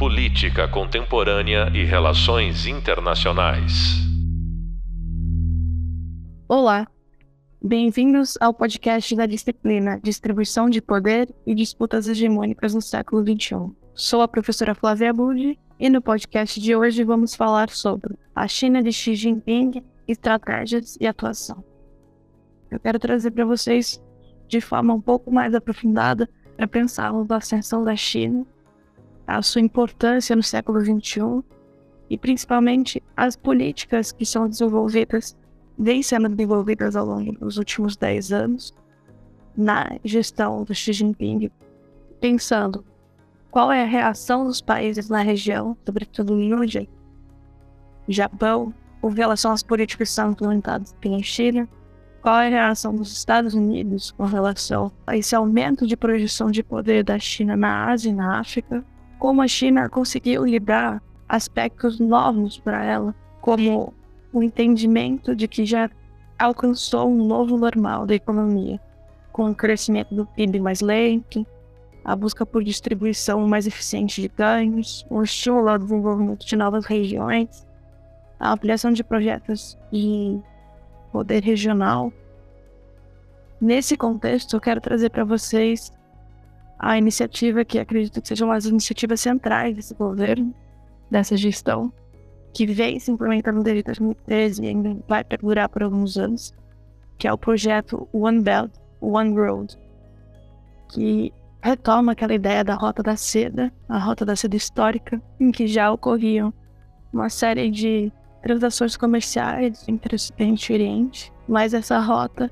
Política 0.00 0.66
Contemporânea 0.66 1.70
e 1.74 1.84
Relações 1.84 2.64
Internacionais. 2.64 3.98
Olá, 6.48 6.86
bem-vindos 7.62 8.38
ao 8.40 8.54
podcast 8.54 9.14
da 9.14 9.26
disciplina 9.26 10.00
Distribuição 10.02 10.70
de 10.70 10.80
Poder 10.80 11.28
e 11.46 11.54
Disputas 11.54 12.08
Hegemônicas 12.08 12.72
no 12.72 12.80
Século 12.80 13.22
XXI. 13.22 13.56
Sou 13.94 14.22
a 14.22 14.26
professora 14.26 14.74
Flávia 14.74 15.12
Budi 15.12 15.60
e 15.78 15.90
no 15.90 16.00
podcast 16.00 16.58
de 16.58 16.74
hoje 16.74 17.04
vamos 17.04 17.34
falar 17.34 17.68
sobre 17.68 18.16
a 18.34 18.48
China 18.48 18.82
de 18.82 18.94
Xi 18.94 19.14
Jinping, 19.14 19.84
estratégias 20.08 20.96
e 20.98 21.06
atuação. 21.06 21.62
Eu 22.70 22.80
quero 22.80 22.98
trazer 22.98 23.32
para 23.32 23.44
vocês 23.44 24.02
de 24.48 24.62
forma 24.62 24.94
um 24.94 25.00
pouco 25.02 25.30
mais 25.30 25.54
aprofundada 25.54 26.26
para 26.56 26.66
pensarmos 26.66 27.28
na 27.28 27.36
ascensão 27.36 27.84
da 27.84 27.94
China 27.94 28.46
a 29.36 29.42
sua 29.42 29.60
importância 29.60 30.34
no 30.34 30.42
século 30.42 30.80
XXI 30.80 31.42
e 32.08 32.18
principalmente 32.18 33.02
as 33.16 33.36
políticas 33.36 34.10
que 34.10 34.26
são 34.26 34.48
desenvolvidas, 34.48 35.36
vêm 35.78 36.02
sendo 36.02 36.28
desenvolvidas 36.28 36.96
ao 36.96 37.06
longo 37.06 37.32
dos 37.32 37.56
últimos 37.56 37.96
10 37.96 38.32
anos 38.32 38.74
na 39.56 39.96
gestão 40.04 40.64
do 40.64 40.74
Xi 40.74 40.92
Jinping, 40.92 41.50
pensando 42.20 42.84
qual 43.50 43.70
é 43.70 43.82
a 43.82 43.86
reação 43.86 44.44
dos 44.44 44.60
países 44.60 45.08
na 45.08 45.22
região, 45.22 45.76
sobretudo 45.84 46.40
Índia, 46.40 46.88
Japão, 48.08 48.74
com 49.00 49.08
relação 49.08 49.52
às 49.52 49.62
políticas 49.62 50.08
que 50.08 50.14
são 50.14 50.32
implementadas 50.32 50.94
pela 51.00 51.22
China, 51.22 51.68
qual 52.20 52.38
é 52.40 52.48
a 52.48 52.50
reação 52.50 52.94
dos 52.94 53.12
Estados 53.12 53.54
Unidos 53.54 54.10
com 54.10 54.24
relação 54.24 54.92
a 55.06 55.16
esse 55.16 55.34
aumento 55.34 55.86
de 55.86 55.96
projeção 55.96 56.50
de 56.50 56.62
poder 56.62 57.02
da 57.02 57.18
China 57.18 57.56
na 57.56 57.88
Ásia 57.88 58.10
e 58.10 58.14
na 58.14 58.38
África, 58.38 58.84
como 59.20 59.42
a 59.42 59.46
China 59.46 59.86
conseguiu 59.88 60.46
lidar 60.46 61.00
aspectos 61.28 62.00
novos 62.00 62.58
para 62.58 62.82
ela, 62.82 63.14
como 63.42 63.92
o 64.32 64.42
entendimento 64.42 65.36
de 65.36 65.46
que 65.46 65.66
já 65.66 65.90
alcançou 66.38 67.10
um 67.10 67.26
novo 67.26 67.58
normal 67.58 68.06
da 68.06 68.14
economia, 68.14 68.80
com 69.30 69.50
o 69.50 69.54
crescimento 69.54 70.14
do 70.14 70.24
PIB 70.24 70.58
mais 70.58 70.80
lento, 70.80 71.46
a 72.02 72.16
busca 72.16 72.46
por 72.46 72.64
distribuição 72.64 73.46
mais 73.46 73.66
eficiente 73.66 74.22
de 74.22 74.28
ganhos, 74.28 75.06
o 75.10 75.22
estímulo 75.22 75.68
ao 75.68 75.78
desenvolvimento 75.78 76.46
de 76.46 76.56
novas 76.56 76.86
regiões, 76.86 77.66
a 78.40 78.52
ampliação 78.52 78.90
de 78.90 79.04
projetos 79.04 79.78
de 79.92 80.40
poder 81.12 81.42
regional. 81.42 82.10
Nesse 83.60 83.98
contexto, 83.98 84.56
eu 84.56 84.60
quero 84.60 84.80
trazer 84.80 85.10
para 85.10 85.24
vocês 85.24 85.92
a 86.82 86.96
iniciativa 86.96 87.62
que 87.62 87.78
acredito 87.78 88.22
que 88.22 88.28
sejam 88.28 88.50
as 88.50 88.64
iniciativas 88.64 89.20
centrais 89.20 89.76
desse 89.76 89.94
governo, 89.94 90.54
dessa 91.10 91.36
gestão, 91.36 91.92
que 92.54 92.66
vem 92.66 92.98
se 92.98 93.10
implementando 93.10 93.62
desde 93.62 93.82
2013 93.82 94.64
e 94.64 94.68
ainda 94.68 94.96
vai 95.06 95.22
perdurar 95.22 95.68
por 95.68 95.82
alguns 95.82 96.16
anos, 96.16 96.54
que 97.18 97.28
é 97.28 97.32
o 97.32 97.36
projeto 97.36 98.08
One 98.14 98.40
Belt, 98.40 98.72
One 98.98 99.36
Road, 99.36 99.78
que 100.88 101.30
retoma 101.62 102.12
aquela 102.12 102.32
ideia 102.32 102.64
da 102.64 102.74
Rota 102.74 103.02
da 103.02 103.14
Seda, 103.14 103.70
a 103.86 103.98
Rota 103.98 104.24
da 104.24 104.34
Seda 104.34 104.56
histórica, 104.56 105.20
em 105.38 105.52
que 105.52 105.66
já 105.66 105.92
ocorriam 105.92 106.52
uma 107.12 107.28
série 107.28 107.70
de 107.70 108.10
transações 108.42 108.96
comerciais 108.96 109.86
entre 109.86 110.14
Ocidente 110.14 110.72
e 110.72 110.74
Oriente, 110.74 111.30
mas 111.46 111.74
essa 111.74 111.98
rota 111.98 112.50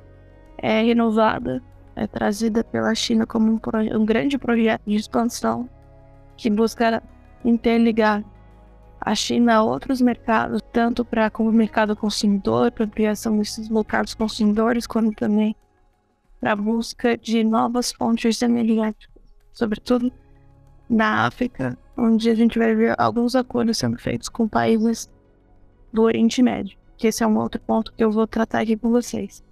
é 0.59 0.83
renovada 0.83 1.63
é 1.99 2.07
trazida 2.07 2.63
pela 2.65 2.95
China 2.95 3.27
como 3.27 3.51
um, 3.51 3.61
um 3.97 4.05
grande 4.05 4.39
projeto 4.39 4.83
de 4.87 4.97
expansão 4.97 5.69
que 6.37 6.49
busca 6.49 7.03
interligar 7.45 8.25
a 9.01 9.15
China 9.15 9.57
a 9.57 9.63
outros 9.63 10.01
mercados, 10.01 10.61
tanto 10.73 11.05
para 11.05 11.31
como 11.31 11.53
mercado 11.53 11.97
consumidor, 11.97 12.71
para 12.73 12.85
ampliação 12.85 13.37
desses 13.39 13.69
mercados 13.69 14.15
consumidores, 14.15 14.87
como 14.87 15.15
também 15.15 15.55
para 16.41 16.53
a 16.53 16.57
busca 16.57 17.17
de 17.17 17.43
novas 17.43 17.93
fontes 17.93 18.41
energéticas, 18.43 19.23
sobretudo 19.53 20.13
na 20.89 21.27
África, 21.27 21.77
onde 21.97 22.31
a 22.31 22.35
gente 22.35 22.59
vai 22.59 22.75
ver 22.75 22.95
alguns 22.99 23.35
acordos 23.35 23.79
sendo 23.79 23.99
feitos 23.99 24.29
com 24.29 24.49
países 24.49 25.11
do 25.93 26.03
Oriente 26.03 26.43
Médio, 26.43 26.79
que 26.97 27.09
esse 27.09 27.23
é 27.23 27.27
um 27.27 27.37
outro 27.39 27.61
ponto 27.61 27.93
que 27.93 28.03
eu 28.03 28.11
vou 28.11 28.27
tratar 28.27 28.61
aqui 28.61 28.77
com 28.77 28.91
vocês. 28.91 29.43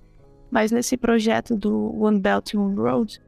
Mas 0.50 0.70
nesse 0.70 0.96
projeto 0.96 1.56
do 1.56 1.94
One 2.00 2.20
Belt 2.20 2.54
One 2.54 2.76
Road, 2.76 3.20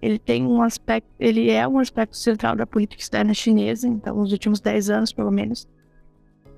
ele 0.00 0.18
tem 0.18 0.44
um 0.44 0.60
aspecto, 0.62 1.08
ele 1.18 1.50
é 1.50 1.66
um 1.66 1.78
aspecto 1.78 2.16
central 2.16 2.56
da 2.56 2.66
política 2.66 3.00
externa 3.00 3.32
chinesa, 3.32 3.86
então 3.86 4.16
nos 4.16 4.32
últimos 4.32 4.60
10 4.60 4.90
anos 4.90 5.12
pelo 5.12 5.30
menos. 5.30 5.68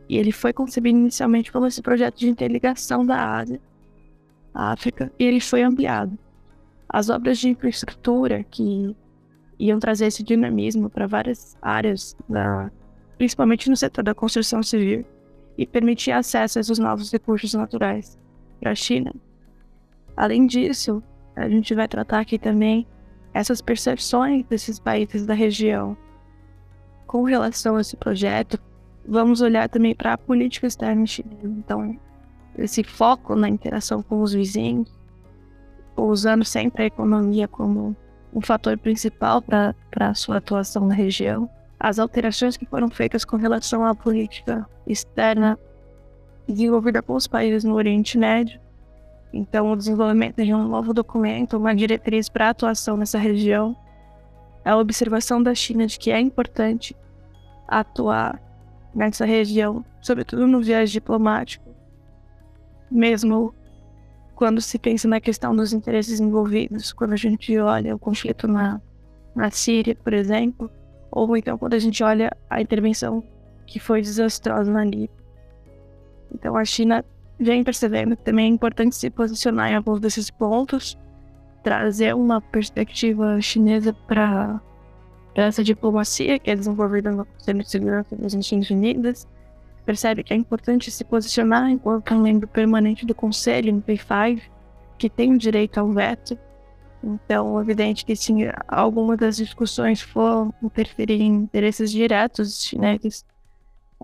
E 0.09 0.17
ele 0.17 0.33
foi 0.33 0.53
concebido 0.53 0.99
inicialmente 0.99 1.53
como 1.53 1.67
esse 1.67 1.83
projeto 1.83 2.19
de 2.19 2.29
interligação 2.29 3.05
da 3.05 3.37
Ásia, 3.37 3.61
África, 4.55 5.13
e 5.19 5.25
ele 5.25 5.41
foi 5.41 5.63
ampliado. 5.63 6.19
As 6.89 7.11
obras 7.11 7.39
de 7.39 7.49
infraestrutura 7.49 8.45
que 8.45 8.97
iam 9.59 9.79
trazer 9.79 10.07
esse 10.07 10.23
dinamismo 10.23 10.89
para 10.89 11.07
várias 11.07 11.57
áreas, 11.61 12.17
da, 12.29 12.71
principalmente 13.19 13.69
no 13.69 13.77
setor 13.77 14.05
da 14.05 14.15
construção 14.15 14.63
civil, 14.63 15.05
e 15.57 15.67
permitir 15.67 16.13
acesso 16.13 16.59
a 16.59 16.61
esses 16.61 16.79
novos 16.79 17.13
recursos 17.13 17.55
naturais 17.55 18.19
para 18.61 18.73
a 18.73 18.75
China, 18.75 19.13
Além 20.17 20.47
disso, 20.47 21.03
a 21.35 21.49
gente 21.49 21.75
vai 21.75 21.89
tratar 21.89 22.21
aqui 22.21 22.39
também 22.39 22.87
essas 23.33 23.61
percepções 23.61 24.45
desses 24.47 24.79
países 24.79 25.27
da 25.27 25.35
região 25.35 25.97
com 27.07 27.25
relação 27.25 27.77
a 27.77 27.81
esse 27.81 27.97
projeto. 27.97 28.59
Vamos 29.07 29.41
olhar 29.41 29.69
também 29.69 29.95
para 29.95 30.13
a 30.13 30.19
política 30.19 30.67
externa 30.67 31.05
chinesa. 31.07 31.47
Então, 31.47 31.99
esse 32.57 32.85
foco 32.85 33.35
na 33.35 33.49
interação 33.49 34.03
com 34.03 34.23
os 34.23 34.33
vizinhos, 34.33 34.89
usando 35.97 36.45
sempre 36.45 36.85
a 36.85 36.87
economia 36.87 37.49
como 37.49 37.97
um 38.33 38.41
fator 38.41 38.79
principal 38.79 39.43
para 39.43 39.75
a 39.99 40.15
sua 40.15 40.39
atuação 40.39 40.87
na 40.87 40.95
região. 40.95 41.49
As 41.79 41.99
alterações 41.99 42.57
que 42.57 42.67
foram 42.67 42.89
feitas 42.89 43.25
com 43.25 43.37
relação 43.37 43.85
à 43.85 43.95
política 43.95 44.69
externa 44.87 45.59
desenvolvida 46.47 47.03
com 47.03 47.15
os 47.15 47.27
países 47.27 47.65
no 47.65 47.75
Oriente 47.75 48.17
Médio 48.17 48.64
então, 49.37 49.73
o 49.73 49.77
desenvolvimento 49.77 50.45
de 50.45 50.55
um 50.55 50.69
novo 50.69 50.95
documento, 50.95 51.57
uma 51.57 51.75
diretriz 51.75 52.29
para 52.29 52.51
atuação 52.51 52.97
nessa 52.97 53.19
região, 53.19 53.77
a 54.65 54.77
observação 54.77 55.43
da 55.43 55.53
China 55.57 55.89
de 55.89 55.99
que 55.99 56.13
é 56.13 56.21
importante 56.21 56.97
atuar 57.67 58.41
nessa 58.95 59.25
região, 59.25 59.85
sobretudo 60.01 60.47
no 60.47 60.63
viés 60.63 60.93
diplomático, 60.93 61.69
mesmo 62.89 63.53
quando 64.37 64.61
se 64.61 64.79
pensa 64.79 65.09
na 65.09 65.21
questão 65.21 65.55
dos 65.55 65.73
interesses 65.73 66.21
envolvidos, 66.21 66.93
quando 66.93 67.15
a 67.15 67.17
gente 67.17 67.59
olha 67.59 67.97
o 67.97 67.99
conflito 67.99 68.47
na, 68.47 68.81
na 69.35 69.51
Síria, 69.51 69.97
por 69.97 70.13
exemplo, 70.13 70.71
ou 71.11 71.37
então 71.37 71.59
quando 71.59 71.75
a 71.75 71.79
gente 71.81 72.05
olha 72.05 72.31
a 72.49 72.63
intervenção 72.63 73.21
que 73.67 73.81
foi 73.81 74.01
desastrosa 74.01 74.71
na 74.71 74.85
Líbia. 74.85 75.11
Então 76.33 76.57
a 76.57 76.65
China 76.65 77.05
vem 77.39 77.65
percebendo 77.65 78.17
que 78.17 78.23
também 78.23 78.47
é 78.47 78.49
importante 78.49 78.95
se 78.95 79.11
posicionar 79.11 79.71
em 79.71 79.75
alguns 79.75 80.01
desses 80.01 80.31
pontos, 80.31 80.99
trazer 81.63 82.15
uma 82.15 82.41
perspectiva 82.41 83.41
chinesa 83.41 83.93
para 83.93 84.61
essa 85.35 85.65
diplomacia 85.65 86.39
que 86.39 86.51
é 86.51 86.57
desenvolvida 86.57 87.11
no 87.11 87.25
Conselho 87.25 87.63
de 87.63 87.71
Segurança 87.71 88.17
das 88.17 88.35
Nações 88.35 88.71
Unidas. 88.71 89.27
Percebe 89.85 90.23
que 90.23 90.33
é 90.33 90.37
importante 90.37 90.91
se 90.91 91.05
posicionar 91.05 91.71
enquanto 91.71 92.15
um 92.15 92.21
membro 92.21 92.49
permanente 92.49 93.05
do 93.05 93.15
Conselho, 93.15 93.73
no 93.73 93.83
P5, 93.83 94.41
que 94.97 95.11
tem 95.11 95.33
o 95.35 95.39
direito 95.39 95.79
ao 95.79 95.91
veto. 95.91 96.39
Então, 97.03 97.59
é 97.59 97.63
evidente 97.63 98.05
que 98.05 98.17
se 98.17 98.33
alguma 98.67 99.15
das 99.17 99.37
discussões 99.37 100.01
for 100.01 100.55
interferir 100.63 101.21
em 101.21 101.35
interesses 101.35 101.91
diretos 101.91 102.63
chineses, 102.65 103.27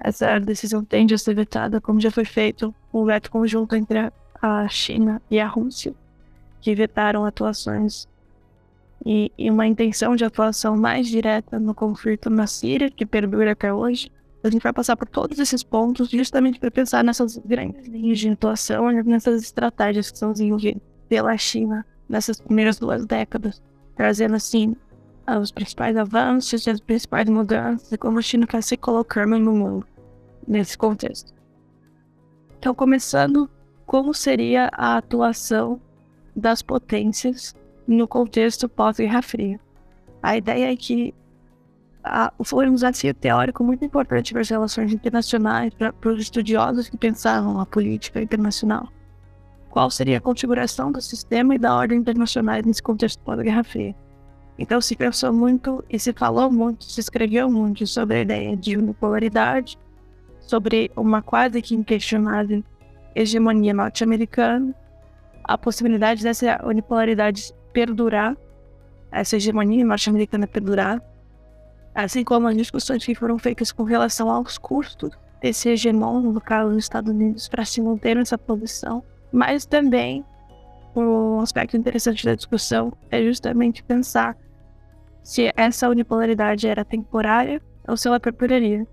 essa 0.00 0.38
decisão 0.41 0.85
tende 0.85 1.14
a 1.14 1.19
ser 1.19 1.35
vetada, 1.35 1.81
como 1.81 2.00
já 2.00 2.11
foi 2.11 2.25
feito 2.25 2.75
um 2.93 3.05
veto 3.05 3.31
conjunto 3.31 3.76
entre 3.76 4.11
a 4.41 4.69
China 4.69 5.20
e 5.31 5.38
a 5.38 5.47
Rússia, 5.47 5.94
que 6.61 6.75
vetaram 6.75 7.25
atuações 7.25 8.08
e, 9.05 9.31
e 9.37 9.50
uma 9.50 9.67
intenção 9.67 10.17
de 10.17 10.25
atuação 10.25 10.76
mais 10.76 11.06
direta 11.06 11.58
no 11.58 11.75
conflito 11.75 12.31
na 12.31 12.47
Síria, 12.47 12.91
que 12.91 13.05
perdura 13.05 13.52
até 13.52 13.73
hoje. 13.73 14.11
A 14.43 14.49
gente 14.49 14.62
vai 14.62 14.73
passar 14.73 14.97
por 14.97 15.06
todos 15.06 15.38
esses 15.38 15.62
pontos 15.62 16.08
justamente 16.08 16.58
para 16.58 16.70
pensar 16.70 17.05
nessas 17.05 17.37
grandes 17.37 17.87
linhas 17.87 18.19
de 18.19 18.31
atuação 18.31 18.91
e 18.91 19.02
nessas 19.02 19.43
estratégias 19.43 20.11
que 20.11 20.19
são 20.19 20.32
desenvolvidas 20.32 20.81
pela 21.08 21.37
China 21.37 21.85
nessas 22.08 22.41
primeiras 22.41 22.79
duas 22.79 23.06
décadas, 23.06 23.62
trazendo 23.94 24.35
assim 24.35 24.75
os 25.27 25.51
principais 25.51 25.97
avanços 25.97 26.67
e 26.67 26.71
as 26.71 26.81
principais 26.81 27.29
mudanças 27.29 27.93
e 27.93 27.99
como 27.99 28.19
a 28.19 28.23
China 28.23 28.45
está 28.45 28.61
se 28.61 28.77
colocando 28.77 29.39
no 29.39 29.53
mundo 29.53 29.87
nesse 30.47 30.77
contexto. 30.77 31.33
Então, 32.59 32.75
começando, 32.75 33.49
como 33.87 34.13
seria 34.13 34.71
a 34.73 34.97
atuação 34.97 35.81
das 36.35 36.63
potências 36.63 37.55
no 37.87 38.07
contexto 38.07 38.69
pós-Guerra 38.69 39.23
Fria? 39.23 39.61
A 40.23 40.37
ideia 40.37 40.73
é 40.73 40.77
que 40.77 41.15
a, 42.05 42.33
foi 42.45 42.69
um 42.69 42.75
desafio 42.75 43.15
teórico 43.15 43.63
muito 43.63 43.85
importante 43.85 44.33
para 44.33 44.43
as 44.43 44.49
relações 44.49 44.93
internacionais, 44.93 45.73
para 45.75 46.13
os 46.13 46.21
estudiosos 46.21 46.89
que 46.89 46.97
pensavam 46.97 47.61
a 47.61 47.67
política 47.67 48.21
internacional. 48.21 48.89
Qual 49.71 49.91
seria 49.91 50.19
a 50.19 50.21
configuração 50.21 50.91
do 50.91 51.01
sistema 51.01 51.55
e 51.55 51.59
da 51.59 51.75
ordem 51.75 51.99
internacional 51.99 52.61
nesse 52.65 52.83
contexto 52.83 53.23
pós-Guerra 53.23 53.63
Fria? 53.63 53.95
Então 54.61 54.79
se 54.79 54.95
pensou 54.95 55.33
muito 55.33 55.83
e 55.89 55.99
se 55.99 56.12
falou 56.12 56.53
muito, 56.53 56.85
se 56.85 57.01
escreveu 57.01 57.51
muito 57.51 57.87
sobre 57.87 58.19
a 58.19 58.21
ideia 58.21 58.55
de 58.55 58.77
unipolaridade, 58.77 59.79
sobre 60.39 60.91
uma 60.95 61.23
quase 61.23 61.62
que 61.62 61.75
inquestionável 61.75 62.62
hegemonia 63.15 63.73
norte-americana, 63.73 64.75
a 65.45 65.57
possibilidade 65.57 66.23
dessa 66.23 66.61
unipolaridade 66.62 67.55
perdurar, 67.73 68.37
essa 69.11 69.37
hegemonia 69.37 69.83
norte-americana 69.83 70.47
perdurar, 70.47 71.03
assim 71.95 72.23
como 72.23 72.47
as 72.47 72.55
discussões 72.55 73.03
que 73.03 73.15
foram 73.15 73.39
feitas 73.39 73.73
com 73.73 73.83
relação 73.83 74.31
aos 74.31 74.59
custos 74.59 75.19
desse 75.41 75.71
hegemon, 75.71 76.21
no 76.21 76.41
caso 76.41 76.69
dos 76.69 76.85
Estados 76.85 77.11
Unidos, 77.11 77.49
para 77.49 77.65
se 77.65 77.81
manter 77.81 78.15
nessa 78.15 78.37
posição, 78.37 79.03
mas 79.33 79.65
também 79.65 80.23
um 80.95 81.41
aspecto 81.41 81.79
interessante 81.79 82.27
da 82.27 82.35
discussão 82.35 82.93
é 83.11 83.23
justamente 83.23 83.83
pensar 83.83 84.37
se 85.23 85.53
essa 85.57 85.89
unipolaridade 85.89 86.67
era 86.67 86.85
temporária 86.85 87.61
ou 87.87 87.97
se 87.97 88.09
ela 88.09 88.21
perduraria. 88.21 88.87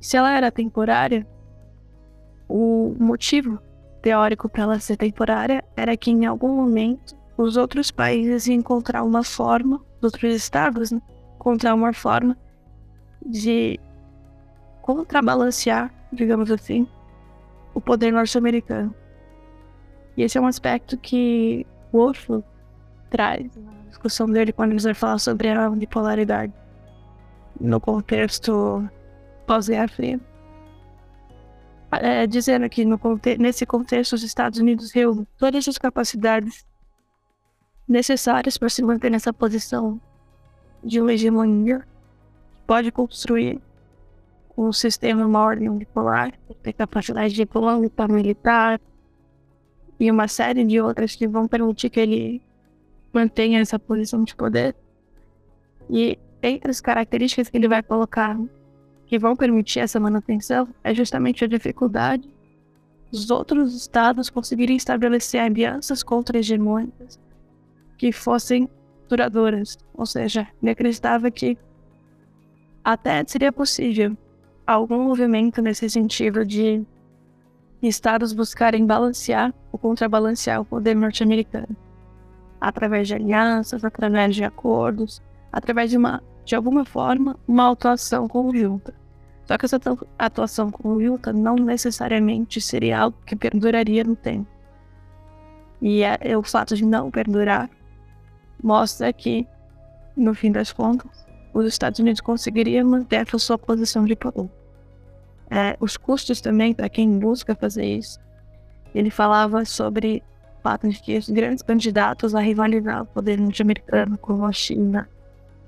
Se 0.00 0.16
ela 0.16 0.32
era 0.32 0.50
temporária, 0.50 1.26
o 2.48 2.94
motivo 2.98 3.58
teórico 4.00 4.48
para 4.48 4.62
ela 4.62 4.80
ser 4.80 4.96
temporária 4.96 5.64
era 5.76 5.96
que 5.96 6.10
em 6.10 6.24
algum 6.24 6.54
momento 6.54 7.16
os 7.36 7.56
outros 7.56 7.90
países 7.90 8.46
iam 8.46 8.56
encontrar 8.56 9.02
uma 9.02 9.22
forma, 9.22 9.80
os 9.98 10.04
outros 10.04 10.34
estados, 10.34 10.90
né, 10.90 11.00
encontrar 11.36 11.74
uma 11.74 11.92
forma 11.92 12.36
de 13.24 13.78
contrabalancear, 14.82 15.92
digamos 16.12 16.50
assim, 16.50 16.86
o 17.74 17.80
poder 17.80 18.12
norte-americano. 18.12 18.94
E 20.16 20.22
esse 20.22 20.36
é 20.36 20.40
um 20.40 20.46
aspecto 20.46 20.96
que 20.96 21.66
Wolff 21.92 22.42
traz 23.10 23.54
na 23.56 23.77
discussão 23.98 24.26
dele 24.30 24.52
quando 24.52 24.72
ele 24.72 24.80
vai 24.80 24.94
falar 24.94 25.18
sobre 25.18 25.48
a 25.48 25.68
bipolaridade 25.70 26.52
no 27.60 27.80
contexto 27.80 28.88
pós-Guerra 29.46 29.88
Fria. 29.88 30.20
É, 31.90 32.26
dizendo 32.26 32.68
que 32.68 32.84
no, 32.84 33.00
nesse 33.38 33.64
contexto 33.64 34.12
os 34.12 34.22
Estados 34.22 34.60
Unidos 34.60 34.92
reúnem 34.92 35.26
todas 35.38 35.66
as 35.66 35.78
capacidades 35.78 36.66
necessárias 37.88 38.58
para 38.58 38.68
se 38.68 38.82
manter 38.82 39.10
nessa 39.10 39.32
posição 39.32 39.98
de 40.84 41.00
uma 41.00 41.12
hegemonia 41.14 41.80
que 41.80 42.62
pode 42.66 42.92
construir 42.92 43.60
um 44.56 44.70
sistema, 44.70 45.24
uma 45.24 45.40
ordem 45.40 45.70
unipolar, 45.70 46.32
ter 46.62 46.74
capacidade 46.74 47.32
de 47.32 47.42
econômica, 47.42 48.06
militar 48.06 48.78
e 49.98 50.10
uma 50.10 50.28
série 50.28 50.64
de 50.64 50.80
outras 50.80 51.16
que 51.16 51.26
vão 51.26 51.48
permitir 51.48 51.88
que 51.88 52.00
ele 52.00 52.42
mantenha 53.18 53.60
essa 53.60 53.78
posição 53.78 54.22
de 54.22 54.34
poder. 54.34 54.76
E 55.90 56.18
entre 56.42 56.70
as 56.70 56.80
características 56.80 57.48
que 57.48 57.56
ele 57.56 57.68
vai 57.68 57.82
colocar 57.82 58.38
que 59.06 59.18
vão 59.18 59.34
permitir 59.34 59.80
essa 59.80 59.98
manutenção 59.98 60.68
é 60.84 60.94
justamente 60.94 61.44
a 61.44 61.48
dificuldade 61.48 62.28
dos 63.10 63.30
outros 63.30 63.74
estados 63.74 64.28
conseguirem 64.30 64.76
estabelecer 64.76 65.40
alianças 65.40 66.02
contra-hegemônicas 66.02 67.18
que 67.96 68.12
fossem 68.12 68.68
duradouras. 69.08 69.78
Ou 69.94 70.06
seja, 70.06 70.46
ele 70.62 70.70
acreditava 70.70 71.30
que 71.30 71.56
até 72.84 73.24
seria 73.26 73.50
possível 73.50 74.16
algum 74.66 75.02
movimento 75.04 75.62
nesse 75.62 75.88
sentido 75.88 76.44
de 76.44 76.84
estados 77.82 78.32
buscarem 78.32 78.86
balancear 78.86 79.54
ou 79.72 79.78
contrabalancear 79.78 80.60
o 80.60 80.64
poder 80.64 80.94
norte-americano 80.94 81.87
através 82.60 83.08
de 83.08 83.14
alianças, 83.14 83.84
através 83.84 84.34
de 84.34 84.44
acordos, 84.44 85.22
através 85.52 85.90
de 85.90 85.96
uma 85.96 86.22
de 86.48 86.54
alguma 86.56 86.82
forma, 86.82 87.38
uma 87.46 87.70
atuação 87.70 88.26
conjunta. 88.26 88.94
Só 89.44 89.58
que 89.58 89.66
essa 89.66 89.78
atuação 90.18 90.70
conjunta 90.70 91.30
não 91.30 91.56
necessariamente 91.56 92.58
seria 92.58 93.00
algo 93.00 93.18
que 93.26 93.36
perduraria 93.36 94.02
no 94.02 94.16
tempo. 94.16 94.48
E 95.82 96.02
é, 96.02 96.16
é 96.22 96.38
o 96.38 96.42
fato 96.42 96.74
de 96.74 96.86
não 96.86 97.10
perdurar 97.10 97.68
mostra 98.62 99.12
que, 99.12 99.46
no 100.16 100.34
fim 100.34 100.50
das 100.50 100.72
contas, 100.72 101.26
os 101.52 101.66
Estados 101.66 102.00
Unidos 102.00 102.22
conseguiriam 102.22 102.88
manter 102.88 103.26
a 103.30 103.38
sua 103.38 103.58
posição 103.58 104.06
de 104.06 104.16
poder. 104.16 104.48
É, 105.50 105.76
os 105.80 105.98
custos 105.98 106.40
também, 106.40 106.72
para 106.72 106.88
quem 106.88 107.18
busca 107.18 107.54
fazer 107.54 107.84
isso, 107.84 108.18
ele 108.94 109.10
falava 109.10 109.66
sobre 109.66 110.22
fato 110.68 110.86
de 110.86 111.00
que 111.00 111.16
os 111.16 111.30
grandes 111.30 111.62
candidatos 111.62 112.34
a 112.34 112.40
rivalizar 112.40 113.02
o 113.02 113.06
poder 113.06 113.40
norte-americano, 113.40 114.18
como 114.18 114.44
a 114.44 114.52
China, 114.52 115.08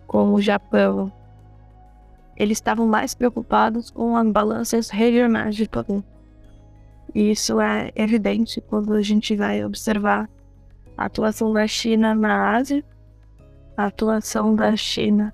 com 0.06 0.34
o 0.34 0.42
Japão, 0.42 1.10
eles 2.36 2.58
estavam 2.58 2.86
mais 2.86 3.14
preocupados 3.14 3.90
com 3.90 4.14
as 4.14 4.26
balanças 4.28 4.90
regionais 4.90 5.56
de 5.56 5.66
poder. 5.66 6.04
E 7.14 7.30
isso 7.30 7.58
é 7.62 7.90
evidente 7.96 8.60
quando 8.60 8.92
a 8.92 9.00
gente 9.00 9.34
vai 9.34 9.64
observar 9.64 10.28
a 10.98 11.06
atuação 11.06 11.50
da 11.50 11.66
China 11.66 12.14
na 12.14 12.56
Ásia, 12.56 12.84
a 13.78 13.86
atuação 13.86 14.54
da 14.54 14.76
China 14.76 15.32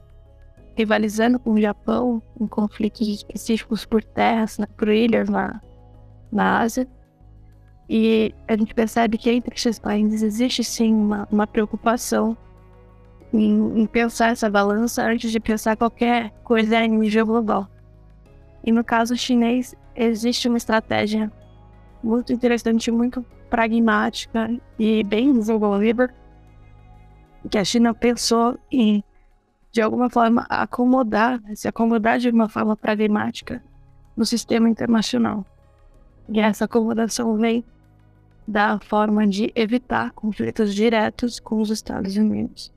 rivalizando 0.76 1.40
com 1.40 1.54
o 1.54 1.60
Japão 1.60 2.22
em 2.40 2.46
conflitos 2.46 3.08
específicos 3.08 3.84
por 3.84 4.04
terras, 4.04 4.58
né, 4.58 4.66
por 4.76 4.88
ilhas 4.88 5.28
na, 5.28 5.60
na 6.30 6.60
Ásia. 6.60 6.86
E 7.88 8.34
a 8.48 8.56
gente 8.56 8.74
percebe 8.74 9.16
que 9.16 9.30
entre 9.30 9.54
esses 9.54 9.78
países 9.78 10.22
existe 10.22 10.64
sim 10.64 10.92
uma, 10.92 11.28
uma 11.30 11.46
preocupação 11.46 12.36
em, 13.32 13.80
em 13.80 13.86
pensar 13.86 14.30
essa 14.30 14.50
balança 14.50 15.04
antes 15.04 15.30
de 15.30 15.38
pensar 15.38 15.76
qualquer 15.76 16.30
coisa 16.42 16.82
em 16.82 16.98
nível 16.98 17.26
global. 17.26 17.68
E 18.64 18.72
no 18.72 18.82
caso 18.82 19.16
chinês, 19.16 19.74
existe 19.94 20.48
uma 20.48 20.56
estratégia 20.56 21.30
muito 22.02 22.32
interessante, 22.32 22.90
muito 22.90 23.24
pragmática 23.48 24.50
e 24.78 25.04
bem 25.04 25.32
desenvolvida, 25.32 26.12
que 27.48 27.58
a 27.58 27.64
China 27.64 27.94
pensou 27.94 28.58
em, 28.70 29.04
de 29.70 29.80
alguma 29.80 30.10
forma, 30.10 30.44
acomodar, 30.48 31.40
se 31.54 31.68
acomodar 31.68 32.18
de 32.18 32.28
uma 32.28 32.48
forma 32.48 32.76
pragmática 32.76 33.62
no 34.16 34.26
sistema 34.26 34.69
internacional. 34.69 35.46
E 36.28 36.40
essa 36.40 36.64
acomodação 36.64 37.36
vem 37.36 37.64
da 38.46 38.79
forma 38.79 39.26
de 39.26 39.50
evitar 39.55 40.12
conflitos 40.12 40.74
diretos 40.74 41.41
com 41.41 41.60
os 41.60 41.70
Estados 41.70 42.17
Unidos. 42.17 42.72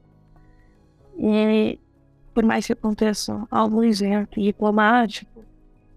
E 1.17 1.79
por 2.33 2.43
mais 2.43 2.65
que 2.65 2.73
aconteçam 2.73 3.47
alguns 3.51 4.01
erros 4.01 4.27
diplomáticos, 4.35 5.43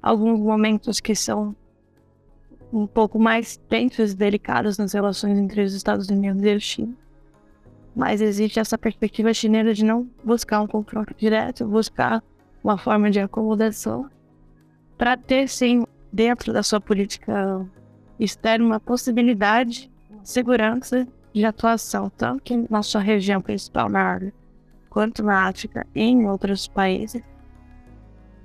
alguns 0.02 0.41
momentos 0.41 1.00
que 1.00 1.14
são 1.14 1.55
um 2.73 2.87
pouco 2.87 3.19
mais 3.19 3.57
tensos 3.69 4.12
e 4.12 4.17
delicados 4.17 4.79
nas 4.79 4.93
relações 4.93 5.38
entre 5.38 5.62
os 5.62 5.75
Estados 5.75 6.09
Unidos 6.09 6.43
e 6.43 6.50
a 6.50 6.59
China. 6.59 6.97
Mas 7.95 8.21
existe 8.21 8.59
essa 8.59 8.79
perspectiva 8.79 9.35
chinesa 9.35 9.75
de 9.75 9.85
não 9.85 10.09
buscar 10.25 10.62
um 10.62 10.67
confronto 10.67 11.14
direto, 11.17 11.67
buscar 11.67 12.23
uma 12.64 12.79
forma 12.79 13.11
de 13.11 13.21
acomodação 13.21 14.09
para 14.97 15.17
ter, 15.17 15.49
sim, 15.49 15.85
dentro 16.11 16.52
da 16.52 16.62
sua 16.62 16.81
política 16.81 17.67
externa, 18.25 18.64
uma 18.64 18.81
possibilidade, 18.81 19.91
uma 20.11 20.25
segurança 20.25 21.07
de 21.33 21.45
atuação, 21.45 22.11
tanto 22.11 22.67
na 22.71 22.83
sua 22.83 23.00
região 23.00 23.41
principal, 23.41 23.88
na 23.88 24.00
área 24.00 24.33
quanto 24.93 25.23
na 25.23 25.49
África 25.49 25.87
e 25.95 26.02
em 26.02 26.29
outros 26.29 26.69
países, 26.69 27.23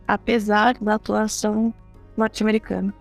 apesar 0.07 0.77
da 0.79 0.95
atuação 0.95 1.73
norte-americana. 2.15 2.93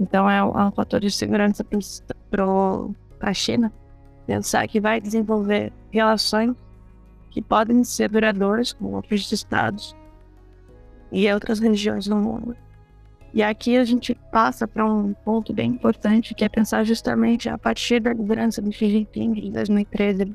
Então 0.00 0.28
é 0.28 0.42
um, 0.42 0.58
é 0.58 0.64
um, 0.64 0.72
fator 0.72 0.98
de 0.98 1.08
segurança 1.08 1.64
para 1.64 3.30
a 3.30 3.32
China 3.32 3.72
pensar 4.26 4.66
que 4.66 4.80
vai 4.80 5.00
desenvolver 5.00 5.72
relações 5.92 6.56
que 7.30 7.40
podem 7.40 7.84
ser 7.84 8.08
duradouras 8.08 8.72
com 8.72 8.92
outros 8.94 9.30
estados 9.30 9.96
e 11.12 11.32
outras 11.32 11.60
regiões 11.60 12.08
do 12.08 12.16
mundo. 12.16 12.56
E 13.32 13.42
aqui 13.42 13.76
a 13.76 13.84
gente 13.84 14.14
passa 14.32 14.66
para 14.66 14.84
um 14.84 15.12
ponto 15.12 15.52
bem 15.52 15.70
importante, 15.70 16.34
que 16.34 16.44
é 16.44 16.48
pensar 16.48 16.84
justamente 16.84 17.48
a 17.48 17.58
partir 17.58 18.00
da 18.00 18.12
liderança 18.12 18.62
do 18.62 18.72
Xi 18.72 18.88
Jinping 18.88 19.38
em 19.38 19.52
2013 19.52 20.34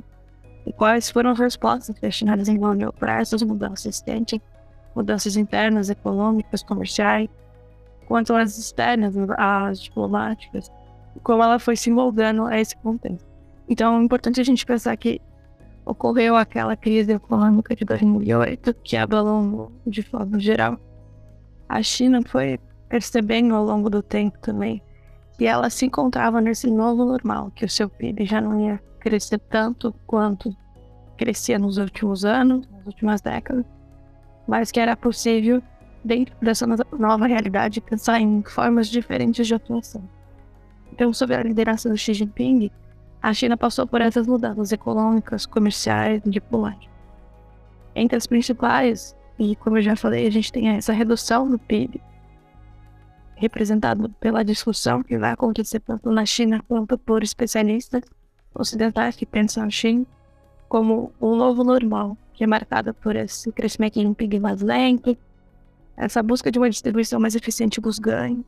e 0.66 0.72
quais 0.72 1.10
foram 1.10 1.32
as 1.32 1.40
respostas 1.40 1.98
que 1.98 2.06
a 2.06 2.12
China 2.12 2.38
desenvolveu 2.38 2.94
para 2.94 3.20
essas 3.20 3.42
mudanças, 3.42 4.00
tanto 4.02 4.42
mudanças 4.96 5.36
internas, 5.36 5.90
econômicas, 5.90 6.64
comerciais, 6.64 7.30
quanto 8.08 8.34
as 8.34 8.58
externas, 8.58 9.16
as 9.38 9.82
diplomáticas, 9.82 10.72
como 11.24 11.44
ela 11.44 11.60
foi 11.60 11.76
se 11.76 11.90
moldando 11.90 12.46
a 12.46 12.60
esse 12.60 12.76
contexto. 12.78 13.28
Então 13.68 14.00
é 14.00 14.04
importante 14.04 14.40
a 14.40 14.44
gente 14.44 14.66
pensar 14.66 14.96
que 14.98 15.20
ocorreu 15.86 16.36
aquela 16.36 16.78
crise 16.78 17.12
econômica 17.12 17.76
de 17.76 17.84
2008 17.84 18.74
que 18.84 18.96
abalou 18.96 19.72
de 19.86 20.02
forma 20.02 20.40
geral. 20.40 20.80
A 21.68 21.82
China 21.82 22.22
foi 22.26 22.60
percebendo 22.94 23.56
ao 23.56 23.66
longo 23.66 23.90
do 23.90 24.04
tempo 24.04 24.38
também 24.38 24.80
que 25.36 25.48
ela 25.48 25.68
se 25.68 25.88
encontrava 25.88 26.40
nesse 26.40 26.70
novo 26.70 27.04
normal, 27.04 27.50
que 27.56 27.66
o 27.66 27.70
seu 27.70 27.90
PIB 27.90 28.24
já 28.24 28.40
não 28.40 28.68
ia 28.68 28.80
crescer 29.00 29.40
tanto 29.40 29.92
quanto 30.06 30.56
crescia 31.18 31.58
nos 31.58 31.80
últimos 31.80 32.24
anos, 32.24 32.70
nas 32.70 32.86
últimas 32.86 33.20
décadas, 33.20 33.66
mas 34.48 34.72
que 34.72 34.80
era 34.80 34.96
possível, 34.96 35.60
dentro 36.06 36.36
dessa 36.40 36.68
nova 36.68 37.26
realidade, 37.26 37.82
pensar 37.82 38.22
em 38.22 38.44
formas 38.44 38.88
diferentes 38.88 39.48
de 39.48 39.56
atuação. 39.56 40.08
Então, 40.92 41.12
sob 41.12 41.34
a 41.34 41.42
liderança 41.42 41.90
do 41.90 41.98
Xi 41.98 42.14
Jinping, 42.14 42.70
a 43.24 43.34
China 43.34 43.58
passou 43.58 43.88
por 43.88 44.02
essas 44.02 44.28
mudanças 44.28 44.72
econômicas, 44.72 45.48
comerciais 45.48 46.22
e 46.24 46.30
diplomáticas. 46.30 46.94
Entre 47.96 48.16
as 48.16 48.28
principais, 48.28 49.16
e 49.40 49.56
como 49.56 49.80
eu 49.80 49.82
já 49.82 49.96
falei, 49.96 50.28
a 50.28 50.32
gente 50.32 50.52
tem 50.52 50.70
essa 50.70 50.94
redução 50.94 51.50
do 51.50 51.58
PIB, 51.58 52.00
representado 53.44 54.10
pela 54.20 54.44
discussão 54.44 55.04
que 55.04 55.18
vai 55.18 55.32
acontecer 55.32 55.80
tanto 55.82 56.10
na 56.10 56.26
China 56.26 56.64
quanto 56.68 56.98
por 56.98 57.22
especialistas 57.22 58.02
ocidentais 58.56 59.16
que 59.16 59.26
pensam 59.26 59.64
a 59.64 59.70
China 59.70 60.06
como 60.70 61.12
um 61.22 61.36
novo 61.36 61.64
normal, 61.64 62.18
que 62.34 62.44
é 62.44 62.48
marcada 62.48 62.94
por 62.94 63.16
esse 63.16 63.52
crescimento 63.52 64.00
em 64.00 64.14
PIB 64.14 64.40
mais 64.40 64.62
lento, 64.62 65.18
essa 65.96 66.24
busca 66.24 66.50
de 66.50 66.58
uma 66.58 66.70
distribuição 66.70 67.20
mais 67.20 67.36
eficiente 67.36 67.82
dos 67.82 68.00
ganhos, 68.00 68.46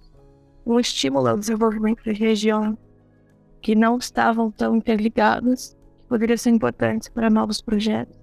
um 0.66 0.80
estímulo 0.80 1.28
ao 1.28 1.38
desenvolvimento 1.38 2.02
de 2.04 2.14
regiões 2.14 2.78
que 3.62 3.76
não 3.76 3.98
estavam 3.98 4.50
tão 4.50 4.78
interligadas, 4.78 5.76
que 6.00 6.08
poderiam 6.08 6.38
ser 6.38 6.52
importantes 6.52 7.10
para 7.10 7.30
novos 7.30 7.62
projetos. 7.62 8.18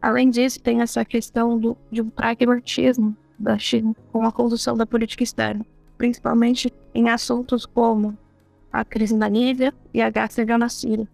Além 0.00 0.30
disso, 0.30 0.60
tem 0.60 0.80
essa 0.80 1.04
questão 1.04 1.58
do, 1.58 1.76
de 1.90 2.00
um 2.00 2.08
pragmatismo 2.08 3.16
da 3.38 3.58
China 3.58 3.94
com 4.10 4.24
a 4.24 4.32
condução 4.32 4.76
da 4.76 4.86
política 4.86 5.22
externa, 5.22 5.64
principalmente 5.96 6.72
em 6.94 7.08
assuntos 7.08 7.66
como 7.66 8.16
a 8.72 8.84
crise 8.84 9.16
na 9.16 9.28
Líbia 9.28 9.72
e 9.92 10.02
a 10.02 10.10
guerra 10.10 10.58
na 10.58 10.68
Síria, 10.68 11.08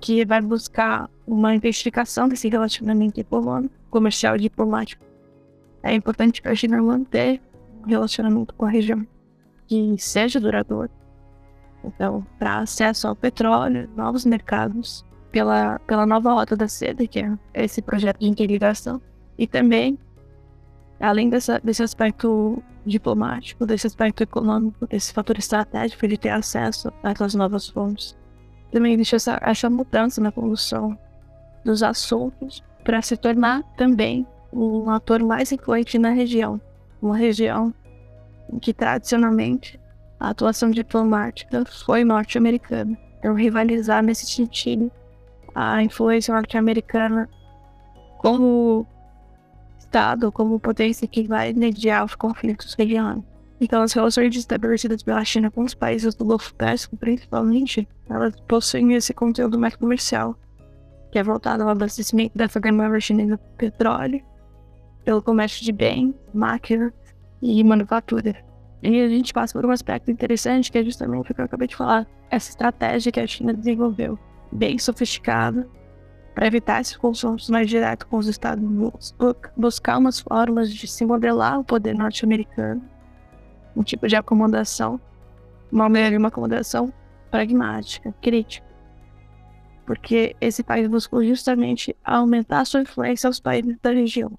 que 0.00 0.24
vai 0.24 0.40
buscar 0.40 1.10
uma 1.26 1.54
intensificação 1.54 2.28
desse 2.28 2.48
relacionamento 2.48 3.18
econômico, 3.18 3.74
comercial 3.90 4.36
e 4.36 4.40
diplomático. 4.40 5.04
É 5.82 5.94
importante 5.94 6.42
para 6.42 6.52
a 6.52 6.54
China 6.54 6.82
manter 6.82 7.40
um 7.82 7.88
relacionamento 7.88 8.54
com 8.54 8.66
a 8.66 8.70
região 8.70 9.06
que 9.66 9.96
seja 9.98 10.40
duradouro. 10.40 10.90
Então, 11.84 12.26
para 12.38 12.58
acesso 12.58 13.06
ao 13.06 13.14
petróleo, 13.14 13.88
novos 13.96 14.24
mercados, 14.24 15.04
pela, 15.30 15.78
pela 15.80 16.06
nova 16.06 16.32
rota 16.32 16.56
da 16.56 16.66
seda, 16.66 17.06
que 17.06 17.20
é 17.20 17.36
esse 17.54 17.82
projeto 17.82 18.18
de 18.20 18.26
integração, 18.26 19.00
e 19.38 19.46
também, 19.46 19.98
além 21.00 21.28
dessa, 21.28 21.60
desse 21.62 21.82
aspecto 21.82 22.62
diplomático, 22.84 23.66
desse 23.66 23.86
aspecto 23.86 24.22
econômico, 24.22 24.86
desse 24.86 25.12
fator 25.12 25.36
estratégico 25.38 26.06
de 26.08 26.16
ter 26.16 26.30
acesso 26.30 26.92
essas 27.02 27.34
novas 27.34 27.68
fontes, 27.68 28.16
também 28.70 28.94
existe 28.94 29.16
essa, 29.16 29.38
essa 29.42 29.70
mudança 29.70 30.20
na 30.20 30.32
condução 30.32 30.98
dos 31.64 31.82
assuntos 31.82 32.62
para 32.84 33.02
se 33.02 33.16
tornar 33.16 33.62
também 33.76 34.26
um 34.52 34.88
ator 34.90 35.22
mais 35.22 35.50
influente 35.52 35.98
na 35.98 36.10
região, 36.10 36.60
uma 37.02 37.16
região 37.16 37.74
que 38.60 38.72
tradicionalmente 38.72 39.78
a 40.18 40.30
atuação 40.30 40.70
diplomática 40.70 41.64
foi 41.64 42.04
norte-americana. 42.04 42.96
Então, 43.18 43.34
rivalizar 43.34 44.02
nesse 44.02 44.26
sentido 44.26 44.90
a 45.54 45.82
influência 45.82 46.32
norte-americana 46.32 47.28
como 48.18 48.86
Estado, 49.86 50.32
como 50.32 50.58
potência 50.58 51.06
que 51.06 51.26
vai 51.26 51.52
mediar 51.52 52.04
os 52.04 52.14
conflitos 52.14 52.74
regionais. 52.74 53.22
Então, 53.60 53.82
as 53.82 53.92
relações 53.92 54.36
estabelecidas 54.36 55.02
pela 55.02 55.24
China 55.24 55.50
com 55.50 55.62
os 55.62 55.74
países 55.74 56.14
do 56.14 56.24
Golfo 56.24 56.54
Pérsico, 56.54 56.96
principalmente, 56.96 57.88
elas 58.10 58.38
possuem 58.46 58.92
esse 58.92 59.14
conteúdo 59.14 59.58
mais 59.58 59.74
comercial, 59.76 60.36
que 61.10 61.18
é 61.18 61.22
voltado 61.22 61.62
ao 61.62 61.70
abastecimento 61.70 62.36
dessa 62.36 62.60
demanda 62.60 63.00
chinesa 63.00 63.38
por 63.38 63.56
petróleo, 63.56 64.22
pelo 65.04 65.22
comércio 65.22 65.64
de 65.64 65.72
bens, 65.72 66.14
máquinas 66.34 66.92
e 67.40 67.64
manufatura. 67.64 68.36
E 68.82 69.00
a 69.00 69.08
gente 69.08 69.32
passa 69.32 69.58
por 69.58 69.64
um 69.64 69.70
aspecto 69.70 70.10
interessante 70.10 70.70
que 70.70 70.78
é 70.78 70.84
justamente 70.84 71.32
o 71.32 71.34
que 71.34 71.40
eu 71.40 71.46
acabei 71.46 71.68
de 71.68 71.76
falar, 71.76 72.06
essa 72.30 72.50
estratégia 72.50 73.10
que 73.10 73.20
a 73.20 73.26
China 73.26 73.54
desenvolveu, 73.54 74.18
bem 74.52 74.78
sofisticada, 74.78 75.66
para 76.36 76.46
evitar 76.46 76.82
esse 76.82 76.98
confrontos 76.98 77.48
mais 77.48 77.66
direto 77.66 78.06
com 78.06 78.18
os 78.18 78.26
Estados 78.26 78.62
Unidos, 78.62 79.14
buscar 79.56 79.96
umas 79.96 80.20
formas 80.20 80.70
de 80.70 80.86
se 80.86 81.06
modelar 81.06 81.58
o 81.58 81.64
poder 81.64 81.94
norte-americano, 81.94 82.82
um 83.74 83.82
tipo 83.82 84.06
de 84.06 84.16
acomodação, 84.16 85.00
uma 85.72 85.88
melhor 85.88 86.18
uma 86.18 86.28
acomodação 86.28 86.92
pragmática, 87.30 88.14
crítica. 88.20 88.66
Porque 89.86 90.36
esse 90.38 90.62
país 90.62 90.86
buscou 90.88 91.24
justamente 91.24 91.96
aumentar 92.04 92.66
sua 92.66 92.82
influência 92.82 93.28
aos 93.28 93.40
países 93.40 93.78
da 93.80 93.90
região. 93.90 94.38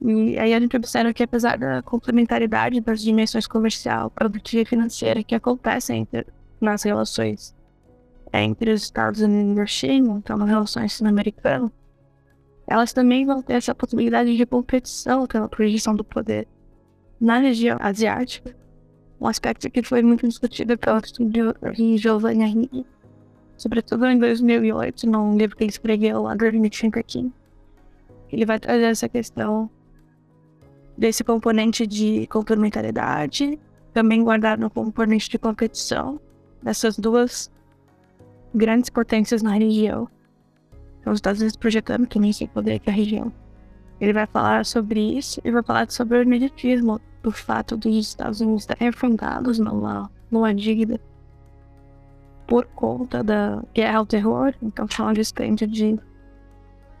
E 0.00 0.36
aí 0.36 0.52
a 0.52 0.58
gente 0.58 0.76
observa 0.76 1.14
que 1.14 1.22
apesar 1.22 1.58
da 1.58 1.80
complementaridade 1.80 2.80
das 2.80 3.02
dimensões 3.02 3.46
comercial, 3.46 4.10
produtiva 4.10 4.62
e 4.62 4.66
financeira 4.66 5.22
que 5.22 5.34
acontecem 5.36 6.08
nas 6.60 6.82
relações 6.82 7.55
entre 8.32 8.72
os 8.72 8.82
Estados 8.82 9.20
Unidos 9.20 9.56
e 9.56 9.60
a 9.60 9.66
China, 9.66 10.14
então 10.18 10.36
nas 10.36 10.48
relações 10.48 10.92
sino-americanas, 10.92 11.70
elas 12.66 12.92
também 12.92 13.24
vão 13.24 13.42
ter 13.42 13.54
essa 13.54 13.74
possibilidade 13.74 14.36
de 14.36 14.46
competição 14.46 15.26
pela 15.26 15.48
projeção 15.48 15.94
do 15.94 16.02
poder 16.02 16.48
na 17.20 17.38
região 17.38 17.78
asiática, 17.80 18.54
um 19.20 19.26
aspecto 19.26 19.70
que 19.70 19.82
foi 19.82 20.02
muito 20.02 20.26
discutido 20.26 20.76
pelo 20.76 21.00
de 21.00 21.96
Giovanni 21.96 22.44
Arrighi, 22.44 22.84
sobretudo 23.56 24.06
em 24.06 24.18
2008, 24.18 25.08
num 25.08 25.36
livro 25.36 25.56
que 25.56 25.64
ele 25.64 25.70
escreveu 25.70 26.22
lá, 26.22 26.34
Driving 26.34 26.70
aqui. 26.98 27.32
Ele 28.30 28.44
vai 28.44 28.58
trazer 28.58 28.84
essa 28.84 29.08
questão 29.08 29.70
desse 30.98 31.22
componente 31.24 31.86
de 31.86 32.26
complementariedade, 32.26 33.58
também 33.94 34.22
guardado 34.22 34.60
no 34.60 34.70
componente 34.70 35.30
de 35.30 35.38
competição, 35.38 36.20
dessas 36.62 36.98
duas 36.98 37.50
grandes 38.56 38.90
potências 38.90 39.42
na 39.42 39.52
região. 39.52 40.08
Então, 41.00 41.12
os 41.12 41.18
Estados 41.18 41.40
Unidos 41.40 41.56
projetando 41.56 42.06
que 42.06 42.18
nem 42.18 42.32
se 42.32 42.46
poder 42.48 42.80
que 42.80 42.90
a 42.90 42.92
região. 42.92 43.32
Ele 44.00 44.12
vai 44.12 44.26
falar 44.26 44.64
sobre 44.64 45.00
isso 45.18 45.40
e 45.44 45.50
vai 45.50 45.62
falar 45.62 45.90
sobre 45.90 46.18
o 46.18 46.22
imediatismo 46.22 47.00
do 47.22 47.30
fato 47.30 47.76
dos 47.76 47.94
Estados 47.94 48.40
Unidos 48.40 48.62
estarem 48.62 48.88
afundados 48.88 49.58
numa, 49.58 50.10
numa 50.30 50.54
dívida 50.54 51.00
por 52.46 52.66
conta 52.66 53.22
da 53.22 53.62
guerra 53.74 53.98
ao 53.98 54.06
terror. 54.06 54.54
Então, 54.62 54.86
foi 54.88 55.04
uma 55.04 55.14
distância 55.14 55.66
de 55.66 55.98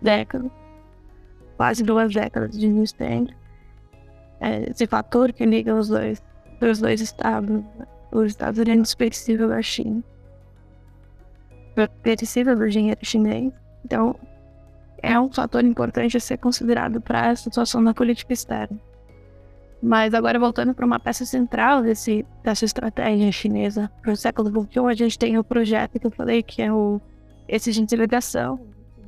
décadas, 0.00 0.50
quase 1.56 1.82
duas 1.82 2.12
décadas 2.12 2.56
de 2.56 2.72
distância 2.72 3.36
é, 4.40 4.70
esse 4.70 4.86
fator 4.86 5.32
que 5.32 5.44
liga 5.44 5.74
os 5.74 5.88
dois, 5.88 6.22
os 6.60 6.78
dois 6.78 7.00
estados, 7.00 7.62
os 8.12 8.26
Estados 8.26 8.58
Unidos 8.58 8.94
perecível 8.94 9.48
da 9.48 9.62
China, 9.62 10.02
perecível 12.02 12.56
do 12.56 12.68
dinheiro 12.68 12.98
chinês. 13.02 13.52
Então, 13.84 14.16
é 15.02 15.18
um 15.18 15.30
fator 15.30 15.64
importante 15.64 16.16
a 16.16 16.20
ser 16.20 16.38
considerado 16.38 17.00
para 17.00 17.30
a 17.30 17.36
situação 17.36 17.82
da 17.82 17.94
política 17.94 18.32
externa. 18.32 18.78
Mas 19.82 20.14
agora 20.14 20.38
voltando 20.38 20.74
para 20.74 20.86
uma 20.86 20.98
peça 20.98 21.24
central 21.24 21.82
desse, 21.82 22.24
dessa 22.42 22.64
estratégia 22.64 23.30
chinesa 23.30 23.90
para 24.02 24.12
o 24.12 24.16
século 24.16 24.48
XXI, 24.48 24.80
a 24.88 24.94
gente 24.94 25.18
tem 25.18 25.38
o 25.38 25.44
projeto 25.44 26.00
que 26.00 26.06
eu 26.06 26.10
falei 26.10 26.42
que 26.42 26.62
é 26.62 26.72
o 26.72 27.00
esse 27.46 27.70
de 27.70 27.80
interligação, 27.80 28.58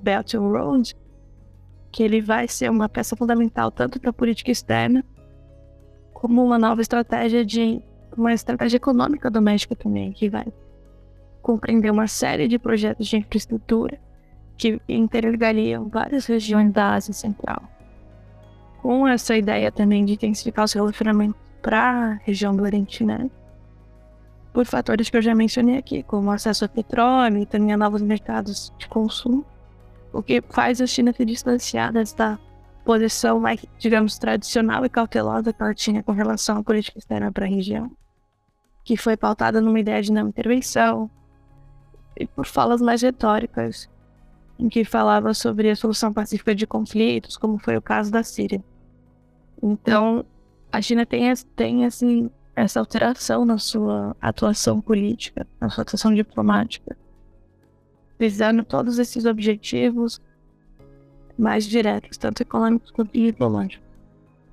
Belt 0.01 0.35
and 0.35 0.41
Road, 0.41 0.95
que 1.91 2.05
ele 2.05 2.21
vai 2.21 2.47
ser 2.47 2.71
uma 2.71 2.89
peça 2.89 3.17
fundamental 3.17 3.71
tanto 3.73 3.99
para 3.99 4.11
a 4.11 4.13
política 4.13 4.53
externa 4.53 5.05
como 6.13 6.45
uma 6.45 6.59
nova 6.59 6.81
estratégia 6.81 7.45
de 7.45 7.83
uma 8.17 8.33
estratégia 8.33 8.77
econômica 8.77 9.31
doméstica 9.31 9.75
também, 9.75 10.13
que 10.13 10.29
vai 10.29 10.47
compreender 11.49 11.91
uma 11.91 12.07
série 12.07 12.47
de 12.47 12.59
projetos 12.59 13.07
de 13.07 13.17
infraestrutura 13.17 13.99
que 14.55 14.79
interligariam 14.87 15.89
várias 15.89 16.27
regiões 16.27 16.71
da 16.71 16.93
Ásia 16.93 17.15
Central. 17.15 17.63
Com 18.83 19.09
essa 19.09 19.35
ideia 19.35 19.73
também 19.73 20.05
de 20.05 20.13
intensificar 20.13 20.67
os 20.67 20.75
relacionamentos 20.75 21.41
para 21.63 21.81
a 21.81 22.13
região 22.17 22.55
do 22.55 22.63
Oriente 22.63 23.03
Médio, 23.03 23.31
por 24.53 24.67
fatores 24.67 25.09
que 25.09 25.17
eu 25.17 25.23
já 25.23 25.35
mencionei 25.35 25.79
aqui, 25.79 26.03
como 26.03 26.31
acesso 26.31 26.67
a 26.67 26.69
petróleo 26.69 27.39
e 27.39 27.47
também 27.47 27.73
a 27.73 27.79
novos 27.79 28.03
mercados 28.03 28.71
de 28.77 28.87
consumo, 28.87 29.43
o 30.13 30.23
que 30.23 30.43
faz 30.51 30.83
a 30.83 30.87
China 30.87 31.15
se 31.15 31.25
distanciar 31.25 31.95
desta 31.95 32.39
posição 32.85 33.41
mais, 33.41 33.65
digamos, 33.79 34.19
tradicional 34.19 34.85
e 34.85 34.91
cautelosa 34.91 35.51
que 35.51 35.63
ela 35.63 35.75
tinha 35.75 36.03
com 36.03 36.13
relação 36.13 36.59
à 36.59 36.63
política 36.63 36.99
externa 36.99 37.33
para 37.33 37.47
a 37.47 37.49
região, 37.49 37.91
que 38.85 38.99
foi 38.99 39.17
pautada 39.17 39.63
numa 39.63 39.81
ideia 39.81 40.03
de 40.03 40.13
não 40.13 40.29
intervenção 40.29 41.11
e 42.19 42.27
por 42.27 42.47
falas 42.47 42.81
mais 42.81 43.01
retóricas 43.03 43.89
em 44.59 44.69
que 44.69 44.85
falava 44.85 45.33
sobre 45.33 45.71
a 45.71 45.77
solução 45.77 46.13
pacífica 46.13 46.55
de 46.55 46.67
conflitos, 46.67 47.37
como 47.37 47.59
foi 47.59 47.77
o 47.77 47.83
caso 47.83 48.11
da 48.11 48.25
Síria. 48.25 48.63
Então, 49.63 50.25
a 50.73 50.83
China 50.83 51.07
tem, 51.07 51.33
tem 51.55 51.85
assim, 51.85 52.29
essa 52.57 52.81
alteração 52.81 53.45
na 53.45 53.57
sua 53.57 54.17
atuação 54.21 54.81
política, 54.81 55.47
na 55.61 55.71
sua 55.71 55.83
atuação 55.83 56.13
diplomática, 56.13 56.97
visando 58.19 58.65
todos 58.65 58.99
esses 58.99 59.25
objetivos 59.25 60.21
mais 61.39 61.65
diretos, 61.65 62.19
tanto 62.19 62.43
econômicos 62.43 62.91
quanto 62.91 63.13
diplomáticos. 63.13 63.87